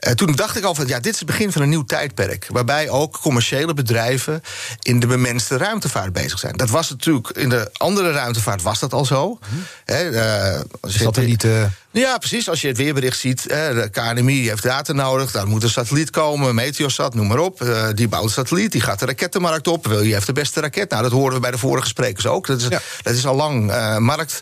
[0.00, 2.46] Uh, toen dacht ik al van, ja, dit is het begin van een nieuw tijdperk.
[2.48, 4.42] Waarbij ook commerciële bedrijven
[4.82, 6.56] in de bemenste ruimtevaart bezig zijn.
[6.56, 9.38] Dat was natuurlijk, in de andere ruimtevaart was dat al zo.
[9.40, 10.12] -hmm.
[10.12, 11.74] uh, Satellieten...
[11.96, 12.48] Ja, precies.
[12.48, 15.30] Als je het weerbericht ziet, de KNMI heeft data nodig...
[15.30, 17.62] dan moet een satelliet komen, Meteosat, noem maar op.
[17.62, 19.86] Uh, die bouwt een satelliet, die gaat de rakettenmarkt op.
[19.86, 20.90] Wil je heeft de beste raket?
[20.90, 22.46] Nou, dat horen we bij de vorige sprekers ook.
[22.46, 22.68] Dat is,
[23.02, 24.40] dat is al lang uh, markt.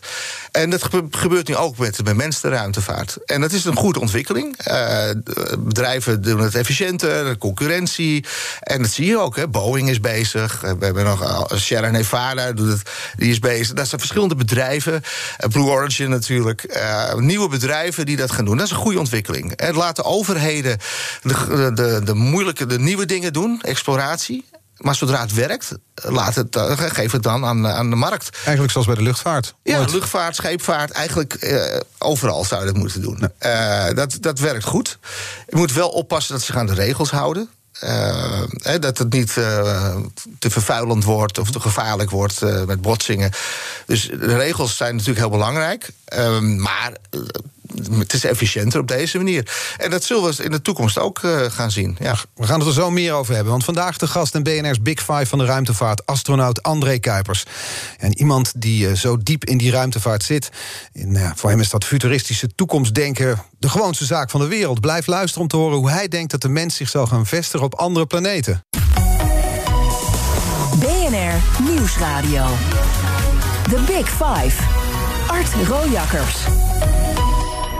[0.51, 3.17] En dat gebeurt nu ook met de bemenste ruimtevaart.
[3.25, 4.67] En dat is een goede ontwikkeling.
[4.67, 5.09] Uh,
[5.59, 8.25] bedrijven doen het efficiënter, de concurrentie.
[8.59, 9.35] En dat zie je ook.
[9.35, 9.47] Hè.
[9.47, 10.61] Boeing is bezig.
[10.61, 13.73] We hebben nog Sierra Nevada, doet het, die is bezig.
[13.73, 15.03] Dat zijn verschillende bedrijven.
[15.49, 16.81] Blue Origin natuurlijk.
[17.15, 18.57] nieuwe bedrijven die dat gaan doen.
[18.57, 19.51] Dat is een goede ontwikkeling.
[19.51, 20.77] En laten overheden
[21.21, 24.45] de, de, de moeilijke, de nieuwe dingen doen, exploratie.
[24.77, 28.37] Maar zodra het werkt, laat het, uh, geef het dan aan, aan de markt.
[28.37, 29.55] Eigenlijk zoals bij de luchtvaart.
[29.63, 33.29] Ja, luchtvaart, scheepvaart, eigenlijk uh, overal zou je dat moeten doen.
[33.45, 34.97] Uh, dat, dat werkt goed.
[35.49, 37.49] Je moet wel oppassen dat ze gaan de regels houden.
[37.81, 38.43] Uh,
[38.79, 39.95] dat het niet uh,
[40.39, 43.31] te vervuilend wordt of te gevaarlijk wordt uh, met botsingen.
[43.85, 45.89] Dus de regels zijn natuurlijk heel belangrijk.
[46.05, 46.93] Ehm, maar
[47.97, 49.51] het is efficiënter op deze manier.
[49.77, 51.97] En dat zullen we in de toekomst ook gaan zien.
[51.99, 52.15] Ja.
[52.35, 53.51] We gaan het er zo meer over hebben.
[53.51, 56.05] Want vandaag de gast in BNR's Big Five van de ruimtevaart...
[56.05, 57.43] astronaut André Kuipers.
[57.97, 60.49] En iemand die zo diep in die ruimtevaart zit...
[60.93, 64.81] In, voor hem is dat futuristische toekomstdenken de gewoonste zaak van de wereld.
[64.81, 67.65] Blijf luisteren om te horen hoe hij denkt dat de mens zich zal gaan vestigen
[67.65, 68.65] op andere planeten.
[70.79, 72.45] BNR Nieuwsradio.
[73.69, 74.63] The Big Five.
[75.27, 76.37] Art Rojakkers.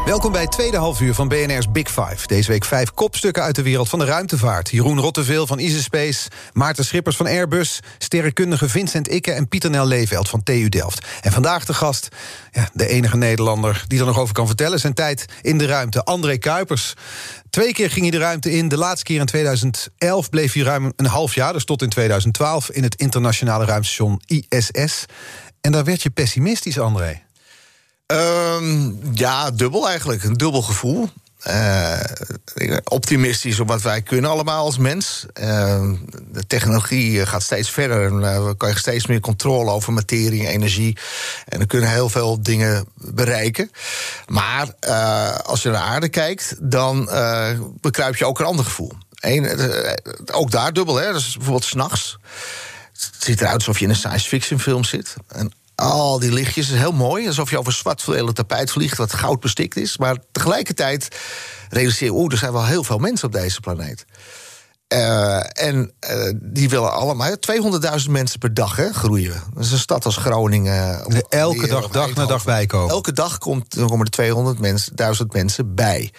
[0.05, 2.27] Welkom bij het tweede halfuur van BNR's Big Five.
[2.27, 4.69] Deze week vijf kopstukken uit de wereld van de ruimtevaart.
[4.69, 7.79] Jeroen Rotteveel van EasySpace, Maarten Schippers van Airbus...
[7.97, 11.07] sterrenkundige Vincent Ikke en Pieter Nel Leeveld van TU Delft.
[11.21, 12.07] En vandaag de gast,
[12.51, 14.79] ja, de enige Nederlander die er nog over kan vertellen...
[14.79, 16.93] zijn tijd in de ruimte, André Kuipers.
[17.49, 18.67] Twee keer ging hij de ruimte in.
[18.67, 21.53] De laatste keer in 2011 bleef hij ruim een half jaar...
[21.53, 25.05] dus tot in 2012 in het internationale ruimtestation ISS.
[25.61, 27.21] En daar werd je pessimistisch, André.
[28.05, 30.23] Um, ja, dubbel eigenlijk.
[30.23, 31.09] Een dubbel gevoel.
[31.47, 31.99] Uh,
[32.83, 35.25] optimistisch op wat wij kunnen allemaal als mens.
[35.41, 35.91] Uh,
[36.31, 40.51] de technologie gaat steeds verder en uh, we krijgen steeds meer controle over materie en
[40.51, 40.97] energie.
[41.45, 43.71] En we kunnen heel veel dingen bereiken.
[44.27, 44.73] Maar
[45.43, 47.09] als je naar de aarde kijkt, dan
[47.81, 48.91] bekruip je ook een ander gevoel.
[49.19, 49.59] Eén,
[50.31, 51.13] ook daar dubbel, hè?
[51.13, 52.17] Dus bijvoorbeeld s'nachts.
[52.93, 55.15] Het ziet eruit alsof je in een science fiction film zit.
[55.27, 57.27] En al die lichtjes, is heel mooi.
[57.27, 59.97] Alsof je over zwart fluwelen tapijt vliegt, wat goud bestikt is.
[59.97, 61.07] Maar tegelijkertijd
[61.69, 64.05] realiseer je, oeh, er zijn wel heel veel mensen op deze planeet.
[64.93, 67.36] Uh, en uh, die willen allemaal
[68.05, 69.41] 200.000 mensen per dag hè, groeien.
[69.53, 71.05] Dat is een stad als Groningen.
[71.05, 72.89] Op, elke dag, dag na dag bijkomen.
[72.89, 76.12] Elke dag komt, dan komen er 200.000 mensen, mensen bij.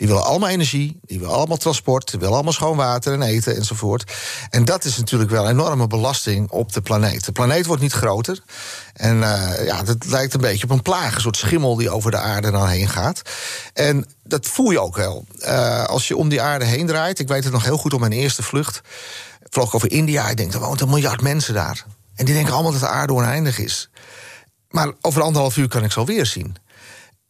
[0.00, 3.56] Die willen allemaal energie, die willen allemaal transport, die willen allemaal schoon water en eten
[3.56, 4.12] enzovoort.
[4.50, 7.24] En dat is natuurlijk wel een enorme belasting op de planeet.
[7.24, 8.42] De planeet wordt niet groter.
[8.92, 12.10] En uh, ja, dat lijkt een beetje op een plaag, een soort schimmel die over
[12.10, 13.22] de aarde dan heen gaat.
[13.72, 15.24] En dat voel je ook wel.
[15.38, 18.00] Uh, als je om die aarde heen draait, ik weet het nog heel goed op
[18.00, 18.80] mijn eerste vlucht.
[19.50, 21.84] Vloog ik over India, ik denk, er woont een miljard mensen daar.
[22.14, 23.90] En die denken allemaal dat de aarde oneindig is.
[24.68, 26.56] Maar over anderhalf uur kan ik ze alweer zien.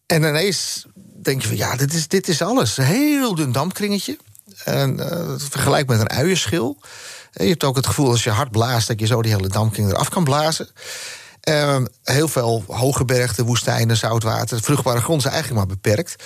[0.06, 0.86] En ineens
[1.22, 2.76] denk je van, ja, dit is, dit is alles.
[2.76, 4.18] Een heel dun dampkringetje.
[4.64, 6.78] En, uh, vergelijk met een uienschil.
[7.32, 8.88] Je hebt ook het gevoel als je hard blaast...
[8.88, 10.68] dat je zo die hele dampkring eraf kan blazen.
[11.48, 14.62] Uh, heel veel hoge bergen, woestijnen, zoutwater.
[14.62, 16.24] Vruchtbare grond is eigenlijk maar beperkt.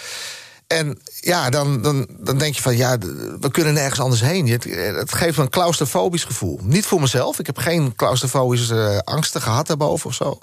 [0.67, 2.99] En ja, dan, dan, dan denk je van ja,
[3.41, 4.49] we kunnen nergens anders heen.
[4.49, 6.61] Het, geeft een claustrofobisch gevoel.
[6.63, 7.39] Niet voor mezelf.
[7.39, 10.39] Ik heb geen claustrofobische uh, angsten gehad daarboven of zo.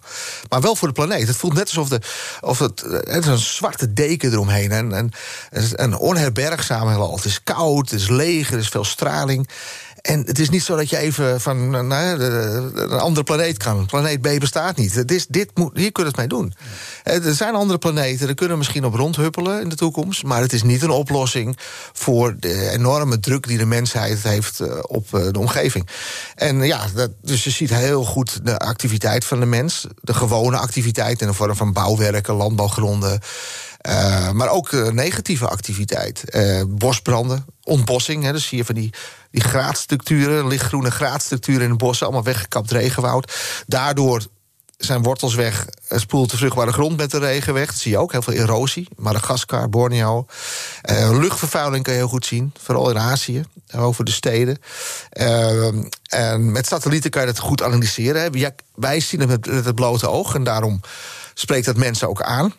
[0.50, 1.28] Maar wel voor de planeet.
[1.28, 2.02] Het voelt net alsof de,
[2.42, 4.72] of het, het is een zwarte deken eromheen.
[4.72, 5.12] En, en,
[5.72, 7.16] een onherbergzaam heelal.
[7.16, 9.50] Het is koud, het is leeg, er is veel straling.
[10.02, 13.86] En het is niet zo dat je even van nou, een andere planeet kan.
[13.86, 14.96] Planeet B bestaat niet.
[14.96, 16.54] Het is, dit moet, hier kun je het mee doen.
[17.04, 20.24] Er zijn andere planeten, daar kunnen we misschien op rondhuppelen in de toekomst.
[20.24, 21.58] Maar het is niet een oplossing
[21.94, 25.88] voor de enorme druk die de mensheid heeft eh, op eh, de omgeving.
[26.36, 29.88] En ja, dat, dus je ziet heel goed de activiteit van de mens.
[30.02, 33.20] De gewone activiteit in de vorm van bouwwerken, landbouwgronden.
[33.90, 36.24] Uh, maar ook uh, negatieve activiteit.
[36.30, 38.24] Uh, bosbranden, ontbossing.
[38.24, 38.94] Hè, dus zie je van die,
[39.32, 43.34] die graadstructuren, lichtgroene graadstructuren in de bossen, allemaal weggekapt regenwoud.
[43.68, 44.26] Daardoor
[44.78, 47.66] zijn wortels weg, spoelt de vruchtbare grond met de regen weg.
[47.66, 48.88] Dat zie je ook, heel veel erosie.
[48.96, 50.26] Madagaskar, Borneo.
[51.12, 53.44] luchtvervuiling kan je heel goed zien, vooral in Azië,
[53.76, 54.58] over de steden.
[56.04, 58.22] en met satellieten kan je dat goed analyseren.
[58.22, 58.50] Hè.
[58.76, 60.82] Wij zien het met het blote oog en daarom
[61.34, 62.54] spreekt dat mensen ook aan.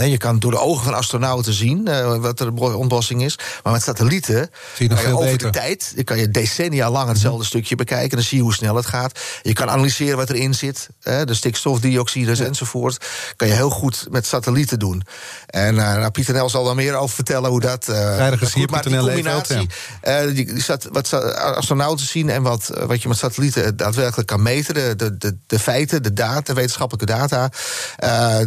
[0.00, 3.38] Je kan door de ogen van astronauten zien uh, wat er ontbossing is.
[3.62, 5.52] Maar met satellieten zie je nog veel over beter.
[5.52, 5.92] de tijd...
[5.96, 7.44] Je kan je decennia lang hetzelfde mm.
[7.44, 8.16] stukje bekijken...
[8.16, 9.20] dan zie je hoe snel het gaat.
[9.42, 10.88] Je kan analyseren wat erin zit.
[11.00, 12.44] De stikstofdioxides ja.
[12.44, 13.06] enzovoort.
[13.36, 15.02] kan je heel goed met satellieten doen.
[15.46, 17.88] En uh, nou, Pieter Nel zal daar meer over vertellen hoe dat...
[17.88, 19.68] Uh, Vrijdag hier, maar die combinatie...
[20.02, 20.26] ja.
[20.26, 24.74] die wat astronauten zien en wat, wat je met satellieten daadwerkelijk kan meten...
[24.74, 27.50] de, de, de, de feiten, de data, wetenschappelijke data...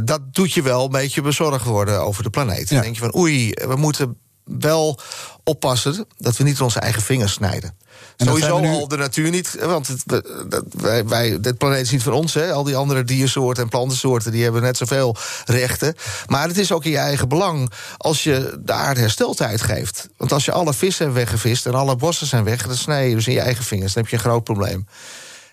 [0.03, 2.69] dat doet je wel een beetje bezorgd worden over de planeet.
[2.69, 4.99] Dan denk je van oei, we moeten wel
[5.43, 7.77] oppassen dat we niet onze eigen vingers snijden.
[8.17, 8.67] En Sowieso nu...
[8.67, 10.03] al de natuur niet, want het,
[10.47, 12.33] dat, wij, wij, dit planeet is niet van ons.
[12.33, 12.51] Hè.
[12.51, 15.95] Al die andere diersoorten en plantensoorten die hebben net zoveel rechten.
[16.27, 20.09] Maar het is ook in je eigen belang als je de aarde hersteltijd geeft.
[20.17, 23.15] Want als je alle vissen hebt weggevist en alle bossen zijn weg, dan snij je
[23.15, 23.93] dus in je eigen vingers.
[23.93, 24.87] Dan heb je een groot probleem.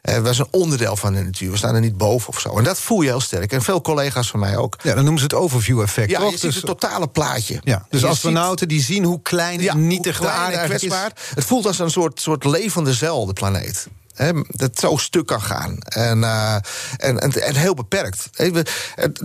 [0.09, 1.51] Uh, we zijn onderdeel van de natuur.
[1.51, 2.59] We staan er niet boven of zo.
[2.59, 3.53] En dat voel je heel sterk.
[3.53, 4.77] En veel collega's van mij ook.
[4.83, 6.11] Ja, dan noemen ze het overview-effect.
[6.11, 6.31] Ja, toch?
[6.31, 7.61] je ziet het totale plaatje.
[7.65, 11.13] Ja, dus astronauten die zien hoe klein ja, nietig de aarde kwetsbaar.
[11.15, 11.23] Is.
[11.35, 13.87] Het voelt als een soort, soort levende cel, de planeet.
[14.15, 15.79] He, dat zo stuk kan gaan.
[15.79, 16.55] En, uh,
[16.97, 18.31] en, en, en, heel beperkt.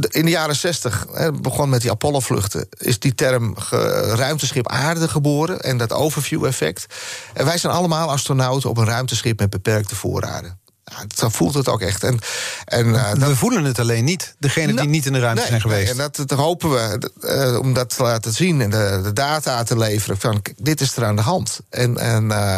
[0.09, 1.07] In de jaren zestig,
[1.41, 2.67] begon met die Apollo-vluchten...
[2.77, 3.55] is die term
[4.15, 6.85] ruimteschip aarde geboren en dat overview-effect.
[7.33, 10.65] En wij zijn allemaal astronauten op een ruimteschip met beperkte voorraden.
[11.15, 12.03] Zo voelt het ook echt.
[12.03, 12.19] En,
[12.65, 15.49] en, uh, we dat, voelen het alleen niet, degene die niet in de ruimte nee,
[15.49, 15.81] zijn geweest.
[15.81, 19.13] Nee, en dat, dat hopen we, uh, om dat te laten zien en de, de,
[19.13, 20.17] data te leveren.
[20.17, 21.59] Van, dit is er aan de hand.
[21.69, 22.57] En, en uh,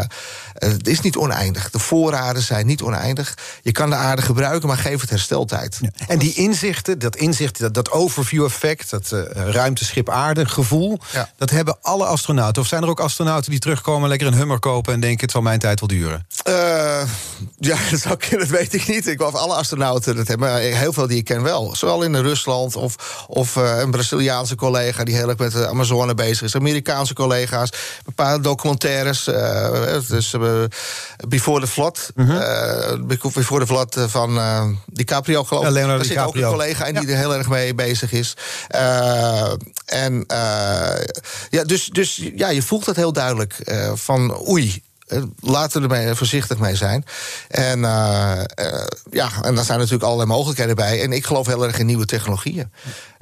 [0.53, 1.69] het is niet oneindig.
[1.69, 3.37] De voorraden zijn niet oneindig.
[3.61, 5.77] Je kan de aarde gebruiken, maar geef het hersteltijd.
[5.81, 5.89] Ja.
[6.07, 8.89] En die inzichten, dat inzicht, dat, dat overview-effect...
[8.89, 10.99] dat ruimteschip aarde gevoel...
[11.11, 11.29] Ja.
[11.37, 12.61] dat hebben alle astronauten.
[12.61, 14.09] Of zijn er ook astronauten die terugkomen...
[14.09, 15.21] lekker een hummer kopen en denken...
[15.21, 16.27] het zal mijn tijd wel duren?
[17.57, 19.07] ja, dat zou dat weet ik niet.
[19.07, 20.49] Ik geloof alle astronauten dat hebben.
[20.49, 21.75] Maar heel veel die ik ken wel.
[21.75, 26.13] Zowel in Rusland of, of uh, een Braziliaanse collega die heel erg met de Amazone
[26.13, 26.55] bezig is.
[26.55, 27.69] Amerikaanse collega's.
[28.05, 29.27] Een paar documentaires.
[29.27, 30.63] Uh, dus uh,
[31.27, 32.11] Before the Flood.
[32.15, 33.07] Mm -hmm.
[33.07, 34.39] Before the Flood van
[34.85, 35.71] DiCaprio geloof ik.
[35.71, 37.13] Leonardo Daar zit ook een collega en die ja.
[37.13, 38.33] er heel erg mee bezig is.
[39.85, 40.23] en
[41.49, 43.55] ja, dus, dus ja, je voelt dat heel duidelijk.
[43.93, 44.88] van oei, eh,
[45.39, 47.05] laten we er voorzichtig mee zijn.
[47.47, 51.01] En, uh, uh, ja, en daar zijn natuurlijk allerlei mogelijkheden bij.
[51.03, 52.71] En ik geloof heel erg in nieuwe technologieën.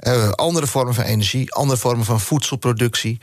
[0.00, 3.20] Uh, andere vormen van energie, andere vormen van voedselproductie.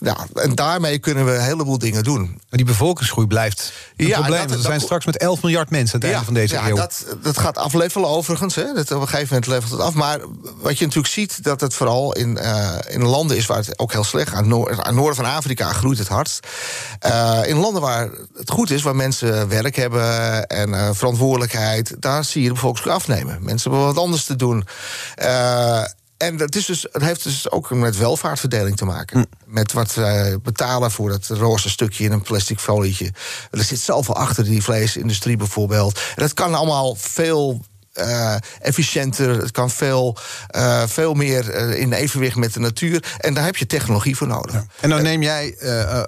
[0.00, 2.20] ja, en daarmee kunnen we een heleboel dingen doen.
[2.20, 4.46] Maar die bevolkingsgroei blijft een ja, probleem.
[4.46, 6.76] Dat, we zijn straks met 11 miljard mensen aan het einde van deze ja, eeuw.
[6.76, 8.54] Dat, dat gaat aflevelen overigens.
[8.54, 8.72] Hè.
[8.74, 9.94] Dat, op een gegeven moment levelt het af.
[9.94, 10.20] Maar
[10.56, 12.38] wat je natuurlijk ziet, dat het vooral in,
[12.88, 14.38] in landen is waar het ook heel slecht gaat.
[14.38, 16.08] Aan het noorden van Afrika groeit het
[17.06, 22.24] Uh, in landen waar het goed is, waar mensen werk hebben en uh, verantwoordelijkheid, daar
[22.24, 23.44] zie je de bevolkingsgroei afnemen.
[23.44, 24.66] Mensen hebben wat anders te doen.
[25.22, 25.84] Uh,
[26.16, 29.18] en dat is dus, het heeft dus ook met welvaartverdeling te maken.
[29.18, 29.24] Hm.
[29.44, 33.12] Met wat wij betalen voor dat roze stukje in een plastic folietje.
[33.50, 35.98] Er zit zoveel achter die vleesindustrie bijvoorbeeld.
[35.98, 37.64] En dat kan allemaal veel
[37.98, 39.28] uh, efficiënter.
[39.28, 40.16] Het kan veel,
[40.56, 43.04] uh, veel meer uh, in evenwicht met de natuur.
[43.18, 44.52] En daar heb je technologie voor nodig.
[44.52, 44.66] Ja.
[44.80, 45.56] En dan neem jij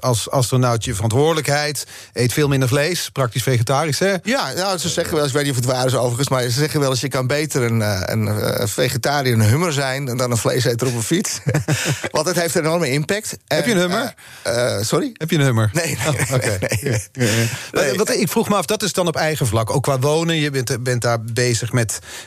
[0.01, 1.87] als astronaut je verantwoordelijkheid.
[2.13, 4.15] Eet veel minder vlees, praktisch vegetarisch, hè?
[4.23, 6.29] Ja, nou, ze zeggen wel eens, ik weet niet of het waar is overigens...
[6.29, 7.81] maar ze zeggen wel eens, je kan beter een,
[8.13, 10.05] een vegetariër een hummer zijn...
[10.05, 11.41] dan een vleeseter op een fiets.
[12.11, 13.37] Want het heeft een enorme impact.
[13.47, 14.15] Heb je een hummer?
[14.85, 15.11] sorry?
[15.13, 15.71] Heb je een hummer?
[15.73, 16.59] Nee, nee, oh, okay.
[16.61, 17.95] nee, nee, nee.
[17.97, 19.71] Wat, ik vroeg me af, dat is dan op eigen vlak.
[19.71, 21.78] Ook qua wonen, je bent, bent daar bezig met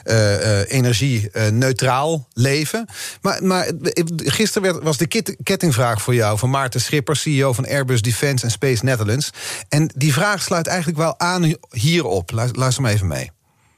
[0.05, 2.85] uh, uh, energie-neutraal leven.
[3.21, 3.71] Maar, maar
[4.15, 5.07] gisteren werd, was de
[5.43, 9.29] kettingvraag voor jou van Maarten Schipper, CEO van Airbus Defence and Space Netherlands.
[9.69, 12.31] En die vraag sluit eigenlijk wel aan hierop.
[12.31, 13.31] Luister maar even mee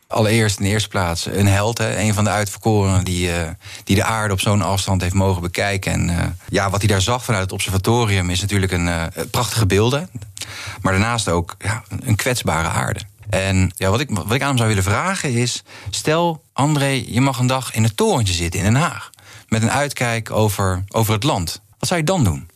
[0.07, 1.77] allereerst in de eerste plaats een held.
[1.77, 3.49] Hè, een van de uitverkorenen die, uh,
[3.83, 5.91] die de aarde op zo'n afstand heeft mogen bekijken.
[5.91, 10.09] En ja, wat hij daar zag vanuit het observatorium is natuurlijk een prachtige beelden.
[10.81, 12.99] Maar daarnaast ook ja, een kwetsbare aarde.
[13.34, 15.63] En ja, wat, ik, wat ik aan hem zou willen vragen is...
[15.89, 19.10] stel, André, je mag een dag in het torentje zitten in Den Haag...
[19.48, 21.62] met een uitkijk over, over het land.
[21.80, 22.50] Wat zou je dan doen?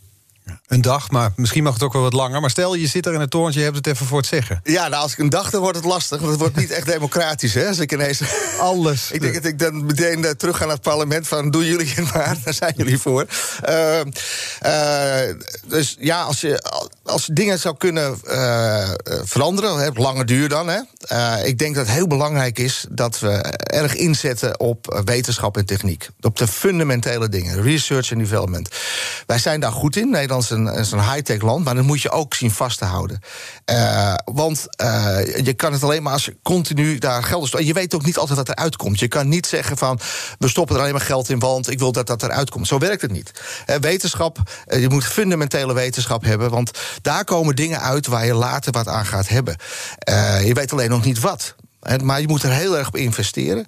[0.68, 2.42] Een dag, maar misschien mag het ook wel wat langer.
[2.42, 4.60] Maar stel, je zit er in het torentje, je hebt het even voor het zeggen.
[4.64, 6.20] Ja, nou, als ik een dag, dan wordt het lastig.
[6.20, 7.68] Want het wordt niet echt democratisch, hè?
[7.68, 8.22] Als ik ineens...
[8.60, 9.12] Alles.
[9.12, 11.52] ik denk dat ik dan meteen uh, terug ga naar het parlement van...
[11.52, 13.26] doen jullie het maar, daar zijn jullie voor.
[13.70, 14.00] Uh,
[14.66, 15.36] uh,
[15.68, 16.64] dus ja, als je,
[17.04, 18.20] als dingen zou kunnen
[19.24, 19.78] veranderen...
[19.78, 20.80] Hè, lange duur dan, hè?
[21.44, 22.86] ik denk dat het heel belangrijk is...
[22.90, 26.10] dat we erg inzetten op wetenschap en techniek.
[26.22, 28.70] Op de fundamentele dingen, research en development.
[29.26, 30.50] Wij zijn daar goed in, Nederland is
[30.92, 33.20] een, high-tech land, maar dat moet je ook zien vast te houden.
[33.72, 37.74] Uh, want uh, je kan het alleen maar als je continu daar geld in Je
[37.74, 39.00] weet ook niet altijd wat eruit komt.
[39.00, 40.00] Je kan niet zeggen van
[40.40, 42.68] we stoppen er alleen maar geld in, want ik wil dat dat eruit komt.
[42.68, 43.32] Zo werkt het niet.
[43.70, 46.72] Uh, wetenschap, je moet fundamentele wetenschap hebben, want
[47.02, 49.56] daar komen dingen uit waar je later wat aan gaat hebben.
[50.46, 51.56] je weet alleen nog niet wat.
[52.04, 53.66] Maar je moet er heel erg op investeren.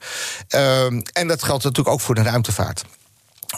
[0.48, 2.84] Ehm, en dat geldt natuurlijk ook voor de ruimtevaart.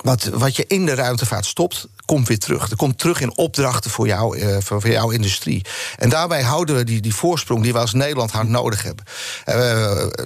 [0.01, 2.69] Wat, wat je in de ruimtevaart stopt, komt weer terug.
[2.69, 5.65] Er komt terug in opdrachten voor, jou, uh, voor, jouw industrie.
[5.97, 9.06] En daarbij houden we die, die voorsprong die we als Nederland hard nodig hebben.
[9.06, 9.56] Uh,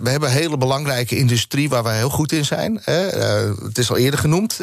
[0.02, 2.82] we hebben een hele belangrijke industrie waar we heel goed in zijn.
[2.86, 2.96] Uh,
[3.64, 4.60] het is al eerder genoemd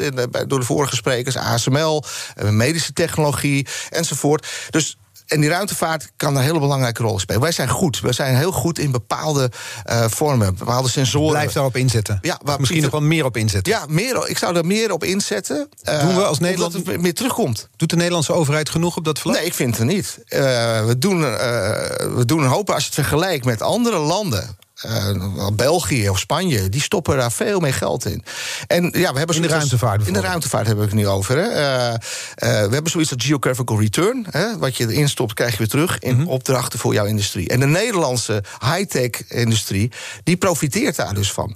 [0.47, 2.03] door de vorige sprekers: ASML,
[2.49, 4.47] medische technologie enzovoort.
[4.69, 7.41] Dus en die ruimtevaart kan een hele belangrijke rol spelen.
[7.41, 7.99] Wij zijn goed.
[7.99, 9.51] We zijn heel goed in bepaalde
[9.89, 11.31] uh, vormen, bepaalde sensoren.
[11.31, 12.19] Blijf daarop inzetten.
[12.21, 13.73] Ja, waar Misschien nog wel meer op inzetten.
[13.73, 15.69] Ja, meer, ik zou er meer op inzetten.
[15.83, 17.69] Uh, doen we als Nederland het meer terugkomt.
[17.75, 19.35] Doet de Nederlandse overheid genoeg op dat vlak?
[19.35, 20.17] Nee, ik vind het niet.
[20.27, 20.39] Uh,
[20.85, 26.09] we, doen, we doen een hoop als je het vergelijkt met andere landen uh, België
[26.09, 28.23] of Spanje, die stoppen daar veel meer geld in.
[28.67, 30.07] En ja, we hebben in de ruimtevaart.
[30.07, 31.37] In de ruimtevaart hebben we het nu over.
[31.37, 31.49] Hè.
[31.49, 31.97] Uh, uh,
[32.37, 34.25] we hebben zoiets als geographical return.
[34.29, 34.57] Hè.
[34.57, 36.27] Wat je erin stopt, krijg je weer terug in mm -hmm.
[36.27, 37.49] opdrachten voor jouw industrie.
[37.49, 39.91] En de Nederlandse high-tech industrie,
[40.23, 41.55] die profiteert daar dus van.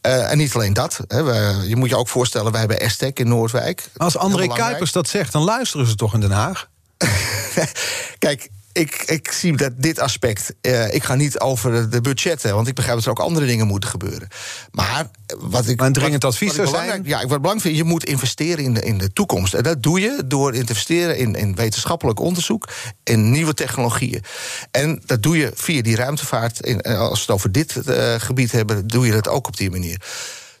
[0.00, 1.00] en niet alleen dat.
[1.08, 1.22] Hè.
[1.22, 3.88] We, je moet je ook voorstellen, wij hebben Estec in Noordwijk.
[3.96, 6.68] Als André Kuipers dat zegt, dan luisteren ze toch in Den Haag?
[8.18, 10.54] Kijk, ik, ik zie dat dit aspect.
[10.62, 13.66] Uh, ik ga niet over de budgetten, want ik begrijp dat er ook andere dingen
[13.66, 14.28] moeten gebeuren.
[14.70, 15.06] Maar
[15.38, 15.78] wat ik.
[15.78, 17.02] Maar een dringend advies zou zijn.
[17.04, 19.54] Ja, ik wat belangrijk vind, je moet investeren in de, in de toekomst.
[19.54, 22.68] En dat doe je door te investeren in, in wetenschappelijk onderzoek,
[23.04, 24.22] in nieuwe technologieën.
[24.70, 26.60] En dat doe je via die ruimtevaart.
[26.60, 29.56] In, eh, als we het over dit uh, gebied hebben, doe je dat ook op
[29.56, 30.00] die manier.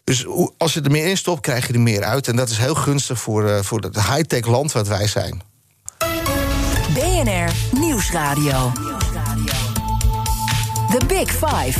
[0.04, 0.26] Dus
[0.58, 2.28] als je er meer in stopt, krijg je er meer uit.
[2.28, 5.42] En dat is heel gunstig voor, uh, voor het high-tech land wat wij zijn.
[7.26, 8.72] BNR Nieuwsradio.
[10.90, 11.78] The Big Five.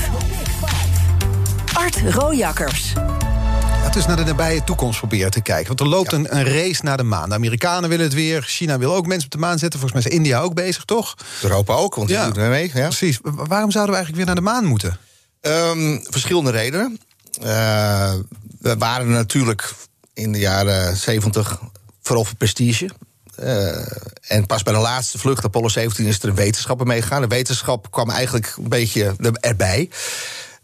[1.73, 2.93] Art Rojakkers.
[2.95, 5.67] Laten we eens naar de nabije toekomst proberen te kijken.
[5.67, 7.29] Want er loopt een, een race naar de maan.
[7.29, 8.43] De Amerikanen willen het weer.
[8.43, 9.81] China wil ook mensen op de maan zetten.
[9.81, 11.15] Volgens mij is India ook bezig, toch?
[11.43, 12.27] Europa ook, want die Ja.
[12.27, 12.71] doet er mee.
[12.75, 12.87] Ja.
[12.87, 13.19] Precies.
[13.23, 14.99] Wa- Waarom zouden we eigenlijk weer naar de maan moeten?
[15.41, 16.99] Ehm, verschillende redenen.
[17.43, 18.15] Eh,
[18.61, 19.75] we waren natuurlijk
[20.15, 21.61] in de jaren 70
[22.03, 22.91] vooral voor prestige.
[23.37, 23.87] Eh,
[24.27, 27.21] en pas bij de laatste vlucht, Apollo 17, is er een wetenschapper meegegaan.
[27.21, 29.89] De wetenschap kwam eigenlijk een beetje er- erbij.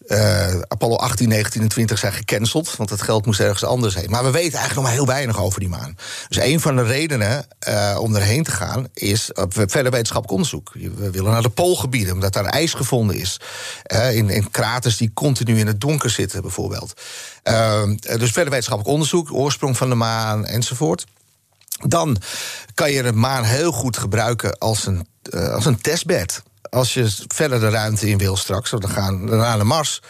[0.06, 4.10] Eh, Apollo 18, 19 en 20 zijn gecanceld, want het geld moest ergens anders heen.
[4.10, 5.96] Maar we weten eigenlijk nog maar heel weinig over die maan.
[6.28, 10.72] Dus een van de redenen eh, om erheen te gaan is verder wetenschappelijk onderzoek.
[10.96, 13.40] We willen naar de poolgebieden, omdat daar ijs gevonden is.
[14.12, 17.00] In, in kraters die continu in het donker zitten, bijvoorbeeld.
[17.42, 21.04] Eh, dus verder wetenschappelijk onderzoek, oorsprong van de maan enzovoort.
[21.80, 22.16] Dan
[22.74, 26.42] kan je de maan heel goed gebruiken als een, eh, als een testbed.
[26.70, 30.02] Als je verder de ruimte in wil straks, dan gaan we naar de Mars...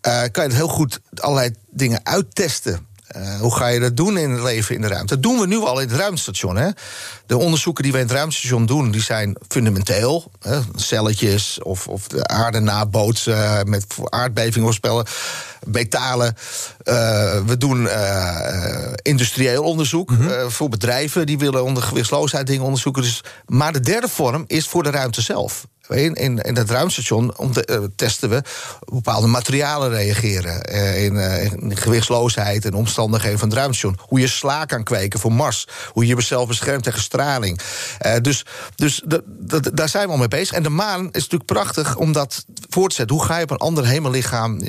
[0.00, 2.86] eh, kan je het heel goed allerlei dingen uittesten.
[3.14, 5.14] Eh, hoe ga je dat doen in het leven in de ruimte?
[5.14, 6.56] Dat doen we nu al in het ruimtestation.
[6.56, 6.68] Hè?
[7.26, 10.30] De onderzoeken die we in het ruimtestation doen, die zijn fundamenteel.
[10.40, 10.60] Hè?
[10.74, 15.06] Celletjes of, of de aarde nabootsen met aardbevingen voorspellen.
[15.64, 16.36] Metalen.
[16.82, 16.94] Eh,
[17.46, 23.02] we doen eh, eh, industrieel onderzoek eh, voor bedrijven die willen onder gewichtsloosheid dingen onderzoeken.
[23.02, 25.66] Dus, maar de derde vorm is voor de ruimte zelf.
[25.88, 28.42] In, in, in dat ruimtestation om te, testen we
[28.78, 30.62] hoe bepaalde materialen reageren.
[30.96, 31.16] in,
[31.60, 33.98] in gewichtsloosheid en omstandigheden van het ruimtestation.
[34.08, 35.68] Hoe je sla kan kweken voor Mars.
[35.92, 37.60] Hoe je jezelf beschermt tegen straling.
[38.22, 39.02] Dus dus
[39.72, 40.56] daar zijn we al mee bezig.
[40.56, 43.16] En de maan is natuurlijk prachtig om dat voor te zetten.
[43.16, 44.60] Hoe ga je op een ander hemellichaam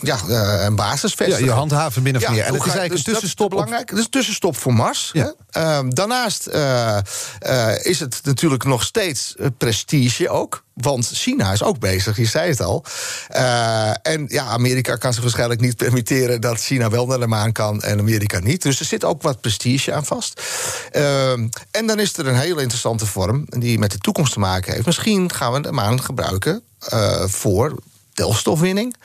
[0.00, 2.44] ja, eh, een basis Ja, je handhaven min of meer.
[2.44, 3.46] En het is eigenlijk dus een is tussenstop.
[3.46, 3.88] op- belangrijk.
[3.88, 5.10] Het is een tussenstop voor Mars.
[5.12, 5.34] Ja.
[5.50, 5.60] hè.
[5.60, 6.96] Ehm, daarnaast eh,
[7.38, 10.66] eh, is het natuurlijk nog steeds eh, prestige ook.
[10.74, 12.84] Want China is ook bezig, je zei het al.
[13.28, 17.52] Eh, en ja, Amerika kan zich waarschijnlijk niet permitteren dat China wel naar de maan
[17.52, 18.62] kan en Amerika niet.
[18.62, 20.42] Dus er zit ook wat prestige aan vast.
[20.90, 24.72] Ehm, en dan is er een hele interessante vorm die met de toekomst te maken
[24.72, 24.86] heeft.
[24.86, 27.74] Misschien gaan we de maan gebruiken eh, voor
[28.18, 28.96] delfstofwinning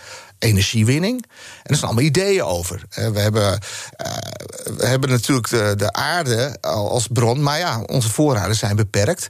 [0.43, 1.25] energiewinning.
[1.63, 2.83] En er zijn allemaal ideeën over.
[2.89, 3.59] Eh, we, hebben,
[3.95, 4.11] eh,
[4.77, 9.27] we hebben natuurlijk de, de aarde al als bron, maar ja, onze voorraden zijn beperkt.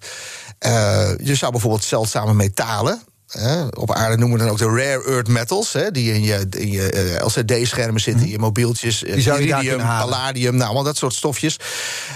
[0.59, 3.01] Eh, je zou bijvoorbeeld zeldzame metalen.
[3.39, 6.47] Hè, op aarde noemen we dan ook de rare earth metals, hè, die in je,
[6.49, 10.65] in je eh, LCD-schermen zitten, in je mobieltjes, eh, Die zou je iridium, palladium, nou,
[10.65, 11.59] allemaal dat soort stofjes.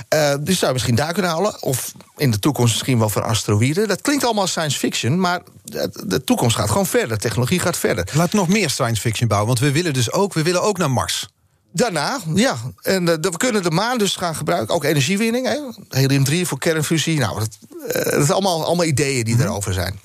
[0.08, 1.62] Eh, die zou je misschien daar kunnen halen.
[1.62, 3.88] Of in de toekomst misschien wel van asteroïden.
[3.88, 7.18] Dat klinkt allemaal science fiction, maar de, toekomst gaat gewoon verder.
[7.18, 8.08] Technologie gaat verder.
[8.14, 9.48] We nog meer science fiction bouwen.
[9.50, 11.28] Want we willen dus ook, we willen ook naar Mars.
[11.72, 12.58] Daarna, ja.
[12.82, 14.76] En we kunnen de maan dus gaan gebruiken.
[14.76, 15.58] Ook energiewinning, hè.
[15.90, 17.20] helium-3 voor kernfusie.
[17.20, 17.58] Nou, dat,
[17.94, 20.00] dat zijn allemaal, allemaal ideeën die erover zijn.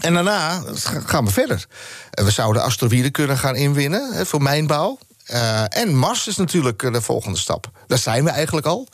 [0.00, 1.66] En daarna ga- gaan we verder.
[2.10, 4.98] We zouden asteroïden kunnen gaan inwinnen voor mijnbouw.
[5.24, 7.70] Eh, en Mars is natuurlijk eh, de volgende stap.
[7.86, 8.88] Daar zijn we eigenlijk al.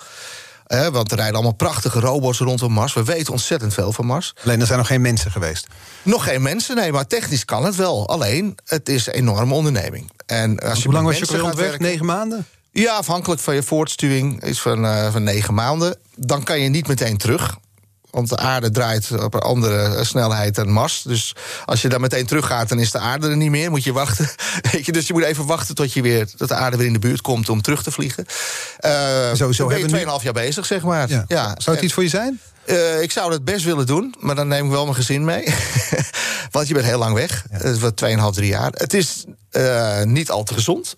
[0.66, 2.92] Eh, want er rijden allemaal prachtige robots rondom Mars.
[2.94, 4.34] We weten ontzettend veel van Mars.
[4.44, 5.66] Alleen er zijn nog geen mensen geweest.
[6.02, 8.08] Nog geen mensen, nee, maar technisch kan het wel.
[8.08, 10.10] Alleen, het is een enorme onderneming.
[10.26, 11.78] En als je Hoe lang was je gaat weg?
[11.78, 12.46] Negen maanden?
[12.72, 15.96] ja, afhankelijk van je voortstuwing is van, van negen maanden.
[16.16, 17.56] Dan kan je niet meteen terug.
[18.14, 21.02] Want de aarde draait op een andere snelheid dan Mars.
[21.02, 23.70] Dus als je dan meteen teruggaat, dan is de aarde er niet meer.
[23.70, 24.28] Moet je wachten.
[24.72, 26.92] Weet je, dus je moet even wachten tot, je weer, tot de aarde weer in
[26.92, 28.26] de buurt komt om terug te vliegen.
[28.78, 31.08] Sowieso dan ben je hebben we nu- 2,5 jaar bezig, zeg maar.
[31.08, 31.24] Ja.
[31.28, 31.44] Ja.
[31.44, 32.40] Zou het En- iets voor je zijn?
[32.64, 35.44] eh, ik zou dat best willen doen, maar dan neem ik wel mijn gezin mee.
[36.50, 37.44] Want je bent heel lang weg.
[37.50, 38.70] Het is wat 2,5, 3 jaar.
[38.74, 40.96] Het is eh, niet al te gezond.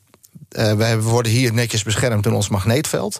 [0.48, 3.18] We worden hier netjes beschermd door ons magneetveld.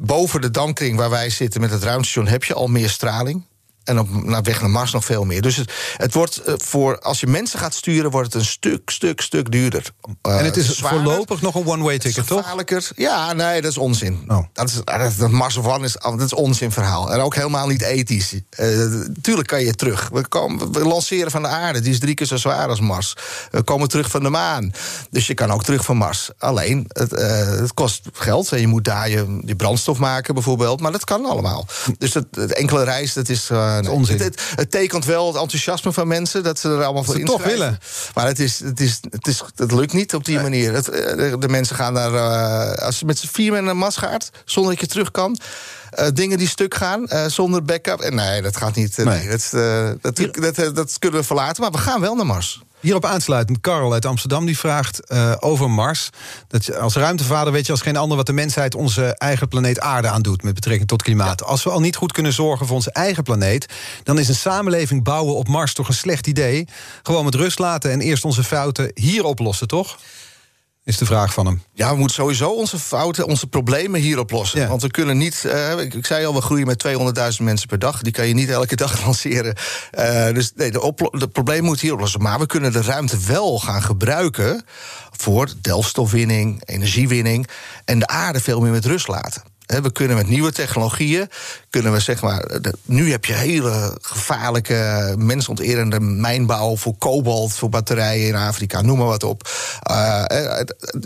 [0.00, 3.46] Boven de dampkring waar wij zitten met het ruimtestation heb je al meer straling.
[3.88, 5.42] En op naar weg naar Mars nog veel meer.
[5.42, 8.90] Dus het, het wordt eh, voor als je mensen gaat sturen, wordt het een stuk,
[8.90, 9.90] stuk, stuk duurder.
[10.22, 11.02] Eh, en het is zwaarder.
[11.02, 12.44] voorlopig nog een one-way ticket, toch?
[12.96, 14.24] Ja, nee, dat is onzin.
[14.28, 14.44] Oh.
[14.52, 17.12] Dat, is, dat, dat Mars of One is, dat is onzin verhaal.
[17.12, 18.34] En ook helemaal niet ethisch.
[18.50, 18.68] Eh,
[19.20, 20.08] tuurlijk kan je terug.
[20.12, 21.80] We, komen, we lanceren van de aarde.
[21.80, 23.16] Die is drie keer zo zwaar als Mars.
[23.50, 24.72] We komen terug van de maan.
[25.10, 26.30] Dus je kan ook terug van Mars.
[26.38, 27.10] Alleen, het,
[27.60, 28.52] het kost geld.
[28.52, 30.80] En je moet daar je, je brandstof maken bijvoorbeeld.
[30.80, 31.66] Maar dat kan allemaal.
[31.98, 33.50] Dus het, het enkele reis, dat is...
[33.86, 34.18] onzin.
[34.18, 36.42] Het, het, het tekent wel het enthousiasme van mensen...
[36.42, 37.78] dat ze er allemaal voor het toch willen.
[38.14, 40.72] Maar het, is, het, is, het, is, het lukt niet op die manier.
[40.72, 43.96] Het, eh, de, mensen gaan daar, eh, als je met z'n vier met een mas
[43.96, 45.38] gaat, zonder dat je terug kan.
[45.90, 48.00] eh, dingen die stuk gaan, eh, zonder backup.
[48.00, 48.96] En nee, dat gaat niet.
[48.96, 49.06] Nee.
[49.06, 49.28] nee.
[49.28, 49.48] dat,
[50.00, 51.62] dat, dat, dat, dat kunnen we verlaten.
[51.62, 52.62] Maar we gaan wel naar Mars.
[52.80, 56.10] Hierop aansluitend, Karel uit Amsterdam die vraagt uh, over Mars.
[56.48, 60.08] Dat als ruimtevader weet je als geen ander wat de mensheid onze eigen planeet Aarde
[60.08, 61.44] aandoet met betrekking tot klimaat.
[61.44, 63.72] Als we al niet goed kunnen zorgen voor onze eigen planeet,
[64.02, 66.68] dan is een samenleving bouwen op Mars toch een slecht idee.
[67.02, 69.98] Gewoon met rust laten en eerst onze fouten hier oplossen, toch?
[70.88, 71.62] Is de vraag van hem.
[71.72, 74.68] Ja, we moeten sowieso onze fouten, onze problemen hier oplossen.
[74.68, 76.86] Want we kunnen niet, uh, ik, ik, zei al, we groeien met
[77.38, 78.02] 200.000 mensen per dag.
[78.02, 79.56] Die kan je niet elke dag lanceren.
[79.98, 82.22] Uh, dus nee, de, de probleem moet hier oplossen.
[82.22, 84.64] Maar we kunnen de ruimte wel gaan gebruiken
[85.10, 87.48] voor delfstofwinning, energiewinning
[87.84, 89.42] en de aarde veel meer met rust laten.
[89.66, 91.28] We kunnen met nieuwe technologieën,
[91.70, 92.46] kunnen we zeg maar.
[92.84, 99.06] Nu heb je hele gevaarlijke, mensonterende mijnbouw voor kobalt, voor batterijen in Afrika, noem maar
[99.06, 99.48] wat op.
[99.90, 100.24] Uh,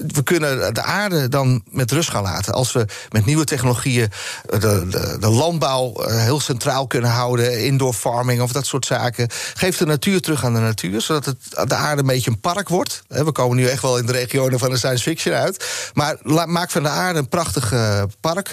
[0.07, 2.53] we kunnen de aarde dan met rust gaan laten.
[2.53, 4.11] Als we met nieuwe technologieën
[4.49, 4.59] de,
[4.89, 9.29] de, de landbouw heel centraal kunnen houden, indoor farming of dat soort zaken.
[9.55, 12.69] Geef de natuur terug aan de natuur, zodat het, de aarde een beetje een park
[12.69, 13.03] wordt.
[13.09, 15.91] We komen nu echt wel in de regionen van de science fiction uit.
[15.95, 17.75] Maar maak van de aarde een prachtig
[18.21, 18.53] park.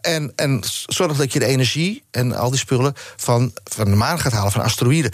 [0.00, 4.18] En, en zorg dat je de energie en al die spullen van, van de maan
[4.18, 5.12] gaat halen, van asteroïden.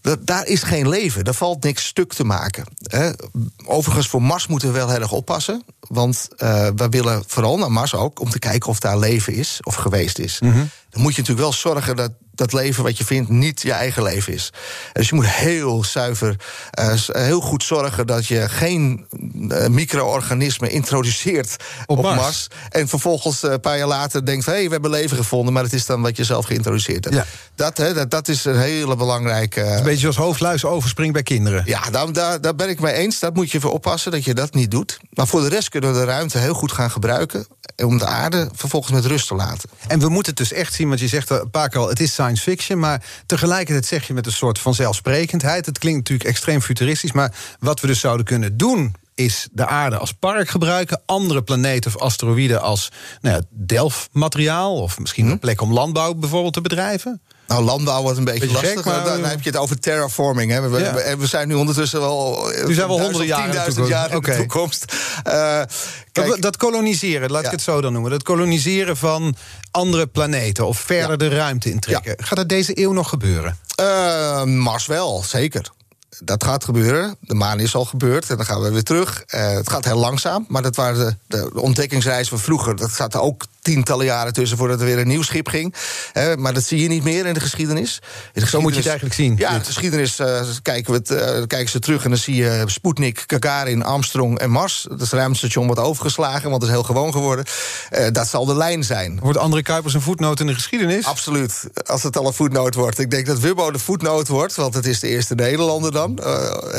[0.00, 1.24] Dat, daar is geen leven.
[1.24, 2.64] Daar valt niks stuk te maken.
[2.82, 3.10] Hè.
[3.64, 5.64] Overigens, voor Mars moeten we wel heel erg oppassen.
[5.80, 9.58] Want uh, we willen vooral naar Mars ook om te kijken of daar leven is
[9.62, 10.40] of geweest is.
[10.40, 10.70] Mm -hmm.
[10.90, 12.10] Dan moet je natuurlijk wel zorgen dat
[12.40, 14.52] dat leven wat je vindt niet je eigen leven is.
[14.92, 16.36] Dus je moet heel zuiver,
[16.80, 22.16] uh, heel goed zorgen dat je geen uh, micro-organismen introduceert op, op Mars.
[22.16, 22.48] Mars.
[22.68, 25.62] En vervolgens uh, een paar jaar later denkt: hé, hey, we hebben leven gevonden, maar
[25.62, 27.16] het is dan wat je zelf geïntroduceerd hebt.
[27.16, 27.24] Ja.
[27.54, 29.62] Dat, hè, dat, dat, is een hele belangrijke.
[29.62, 31.62] een beetje als hoofdluis overspringt bij kinderen.
[31.66, 33.18] Ja, daar, daar, daar ben ik mee eens.
[33.18, 34.98] Dat moet je voor oppassen dat je dat niet doet.
[35.10, 38.48] Maar voor de rest kunnen we de ruimte heel goed gaan gebruiken om de aarde
[38.54, 39.70] vervolgens met rust te laten.
[39.86, 42.00] En we moeten het dus echt zien, want je zegt een paar keer al: het
[42.00, 45.66] is science fiction, maar tegelijkertijd zeg je met een soort van zelfsprekendheid.
[45.66, 49.96] Het klinkt natuurlijk extreem futuristisch, maar wat we dus zouden kunnen doen is de aarde
[49.96, 55.30] als park gebruiken, andere planeten of asteroïden als nou ja, delfmateriaal of misschien hm?
[55.30, 57.20] een plek om landbouw bijvoorbeeld te bedrijven.
[57.50, 58.74] Nou, landbouw wordt een beetje, beetje lastig.
[58.74, 60.50] Gek, maar dan heb je het over terraforming.
[60.50, 60.68] Hè.
[60.68, 60.94] We, ja.
[60.94, 62.50] we, we, zijn nu ondertussen wel.
[62.66, 63.54] Nu zijn we honderden jaren,
[63.86, 64.94] jaar in de toekomst.
[65.26, 65.62] Uh,
[66.12, 67.46] kijk, dat koloniseren, laat ja.
[67.46, 68.10] ik het zo dan noemen.
[68.10, 69.36] Dat koloniseren van
[69.70, 72.14] andere planeten of verder de ruimte intrekken.
[72.24, 73.58] Gaat dat deze eeuw nog gebeuren?
[73.80, 75.70] Uh, Mars wel, zeker
[76.24, 77.16] dat gaat gebeuren.
[77.20, 79.24] De maan is al gebeurd en dan gaan we weer terug.
[79.34, 82.76] Uh, het gaat heel langzaam, maar dat waren de, de ontdekkingsreizen van vroeger.
[82.76, 85.74] Dat gaat ook tientallen jaren tussen voordat er weer een nieuw schip ging.
[86.14, 87.94] Uh, maar dat zie je niet meer in de geschiedenis.
[87.94, 88.00] In
[88.32, 89.34] de geschiedenis Zo moet je het eigenlijk zien.
[89.38, 92.34] Ja, in de geschiedenis uh, kijken, we het, uh, kijken ze terug en dan zie
[92.34, 94.86] je Sputnik, Gagarin, Armstrong en Mars.
[94.88, 97.44] Dat is ruimtestation wordt overgeslagen, want het is heel gewoon geworden.
[98.12, 99.18] dat zal de lijn zijn.
[99.22, 101.04] Wordt André Kuipers een voetnoot in de geschiedenis?
[101.04, 102.98] Absoluut, als het al een voetnoot wordt.
[102.98, 106.18] Ik denk dat Wubbo de voetnoot wordt, want het is de eerste Nederlander dan,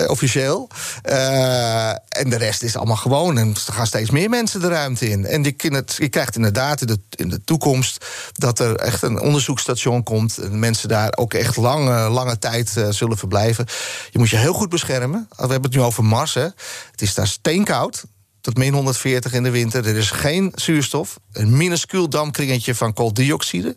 [0.08, 0.70] officieel.
[1.02, 3.38] en de rest is allemaal gewoon.
[3.38, 5.26] En er gaan steeds meer mensen de ruimte in.
[5.26, 6.71] En je, je krijgt inderdaad
[7.16, 10.38] in de, toekomst dat er echt een onderzoekstation komt.
[10.38, 13.66] En mensen daar ook echt lange, lange tijd uh, zullen verblijven.
[14.10, 15.28] Je moet je heel goed beschermen.
[15.30, 16.34] We hebben het nu over Mars.
[16.34, 16.48] Hè.
[16.92, 18.04] Het is daar steenkoud
[18.42, 19.88] tot min 140 in de winter.
[19.88, 21.20] Er is geen zuurstof.
[21.34, 23.76] Een minuscuul dampkringetje van kooldioxide.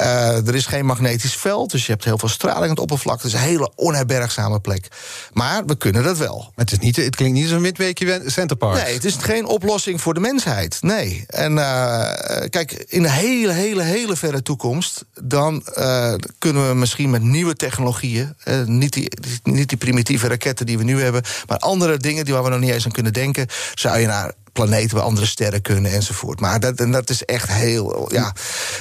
[0.00, 3.16] Uh, er is geen magnetisch veld, dus je hebt heel veel straling aan het oppervlak.
[3.16, 4.88] Het is een hele onherbergzame plek.
[5.32, 6.38] Maar we kunnen dat wel.
[6.38, 8.84] Maar het, is niet, het klinkt niet zo'n midweekje Centerpark.
[8.84, 10.78] Nee, het is geen oplossing voor de mensheid.
[10.80, 11.24] Nee.
[11.26, 12.10] En uh,
[12.50, 15.04] kijk, in de hele, hele, hele verre toekomst...
[15.22, 18.36] dan uh, kunnen we misschien met nieuwe technologieën...
[18.64, 19.08] niet, die,
[19.42, 21.22] niet die primitieve raketten die we nu hebben...
[21.46, 23.46] maar andere dingen die waar we nog niet eens aan kunnen denken...
[23.74, 26.40] zou je naar planeten waar andere sterren kunnen enzovoort.
[26.40, 28.12] Maar dat, dat is echt heel.
[28.12, 28.32] Ja.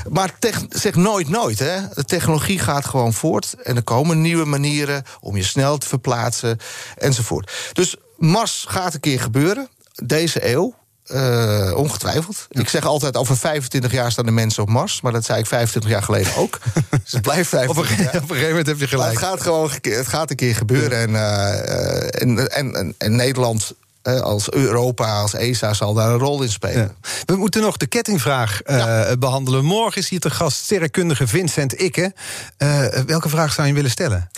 [0.09, 0.34] Maar
[0.70, 1.59] zeg nooit nooit.
[1.59, 1.80] Hè.
[1.93, 3.55] De technologie gaat gewoon voort.
[3.64, 6.57] En er komen nieuwe manieren om je snel te verplaatsen
[6.97, 7.51] enzovoort.
[7.74, 9.68] Dus Mars gaat een keer gebeuren.
[10.03, 10.76] Deze eeuw.
[11.07, 12.47] Uh, ongetwijfeld.
[12.49, 15.01] Ik zeg altijd, over 25 jaar staan de mensen op Mars.
[15.01, 16.59] Maar dat zei ik 25 jaar geleden ook.
[17.03, 18.07] dus het blijft 25 jaar.
[18.07, 19.14] Op een gegeven moment heb je gelijk.
[19.14, 20.99] Maar het gaat gewoon het gaat een keer gebeuren.
[20.99, 23.74] En, uh, en, en, en, en Nederland
[24.04, 26.95] als Europa, als ESA zal daar een rol in spelen.
[27.26, 29.66] We moeten nog de kettingvraag uh, behandelen.
[29.66, 32.14] Morgen is hier te gast sterrenkundige Vincent Ikke.
[32.58, 34.30] Uh, welke vraag zou je willen stellen?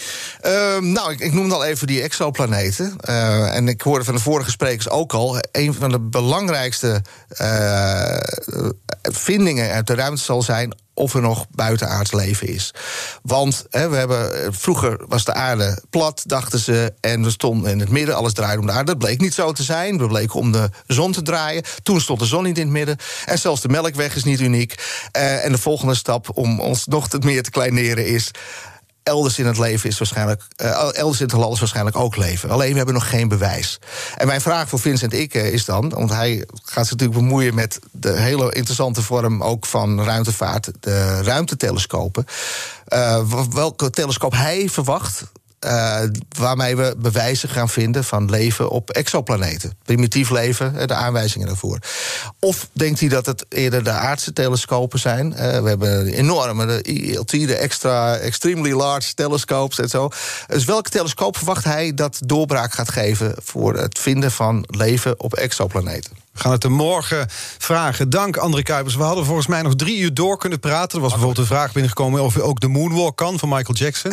[0.45, 2.97] Uh, nou, ik, ik, noemde al even die exoplaneten.
[3.51, 5.37] En ik hoorde van de vorige sprekers ook al...
[5.51, 7.01] een van de belangrijkste
[9.01, 12.73] vindingen uit de ruimte zal zijn of er nog buitenaards leven is.
[13.21, 17.79] Want hè, we hebben, vroeger was de aarde plat, dachten ze, en we stonden in
[17.79, 18.85] het midden, alles draaide om de aarde.
[18.85, 19.97] Dat bleek niet zo te zijn.
[19.97, 21.63] We bleken om de zon te draaien.
[21.83, 22.97] Toen stond de zon niet in het midden.
[23.25, 24.75] En zelfs de melkweg is niet uniek.
[25.17, 28.31] Uh, en de volgende stap om ons nog meer te kleineren is
[29.05, 30.41] elders in het leven is waarschijnlijk.
[30.61, 32.49] Uh, elders in het land is waarschijnlijk ook leven.
[32.49, 33.79] Alleen we hebben nog geen bewijs.
[34.17, 37.79] En mijn vraag voor Vincent Ikke is dan, want hij gaat zich natuurlijk bemoeien met
[37.91, 42.25] de hele interessante vorm ook van ruimtevaart, de ruimtetelescopen.
[42.87, 45.23] Uh, welke telescoop hij verwacht
[45.65, 45.99] uh,
[46.37, 49.77] waarmee we bewijzen gaan vinden van leven op exoplaneten.
[49.83, 51.79] Primitief leven, de aanwijzingen daarvoor.
[52.39, 55.31] Of denkt hij dat het eerder de aardse telescopen zijn?
[55.31, 60.09] Uh, we hebben enorme, de ILT, de extra, extremely large telescopes en zo.
[60.47, 65.33] Dus welke telescoop verwacht hij dat doorbraak gaat geven voor het vinden van leven op
[65.33, 66.24] exoplaneten?
[66.35, 67.27] We gaan het er morgen
[67.57, 68.09] vragen.
[68.09, 68.95] Dank, André Kuipers.
[68.95, 70.95] We hadden volgens mij nog drie uur door kunnen praten.
[70.95, 74.11] Er was bijvoorbeeld een vraag binnengekomen of ook de moonwalk kan van Michael Jackson.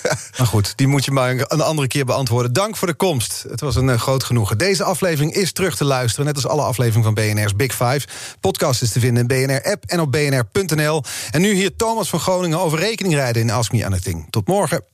[0.38, 2.52] maar goed, die moet je maar een andere keer beantwoorden.
[2.52, 3.44] Dank voor de komst.
[3.48, 4.58] Het was een uh, groot genoegen.
[4.58, 8.06] Deze aflevering is terug te luisteren, net als alle afleveringen van BNR's Big Five.
[8.40, 11.02] Podcast is te vinden in BNR-app en op bnr.nl.
[11.30, 14.26] En nu hier Thomas van Groningen over rekeningrijden in Ask Me Anything.
[14.30, 14.93] Tot morgen.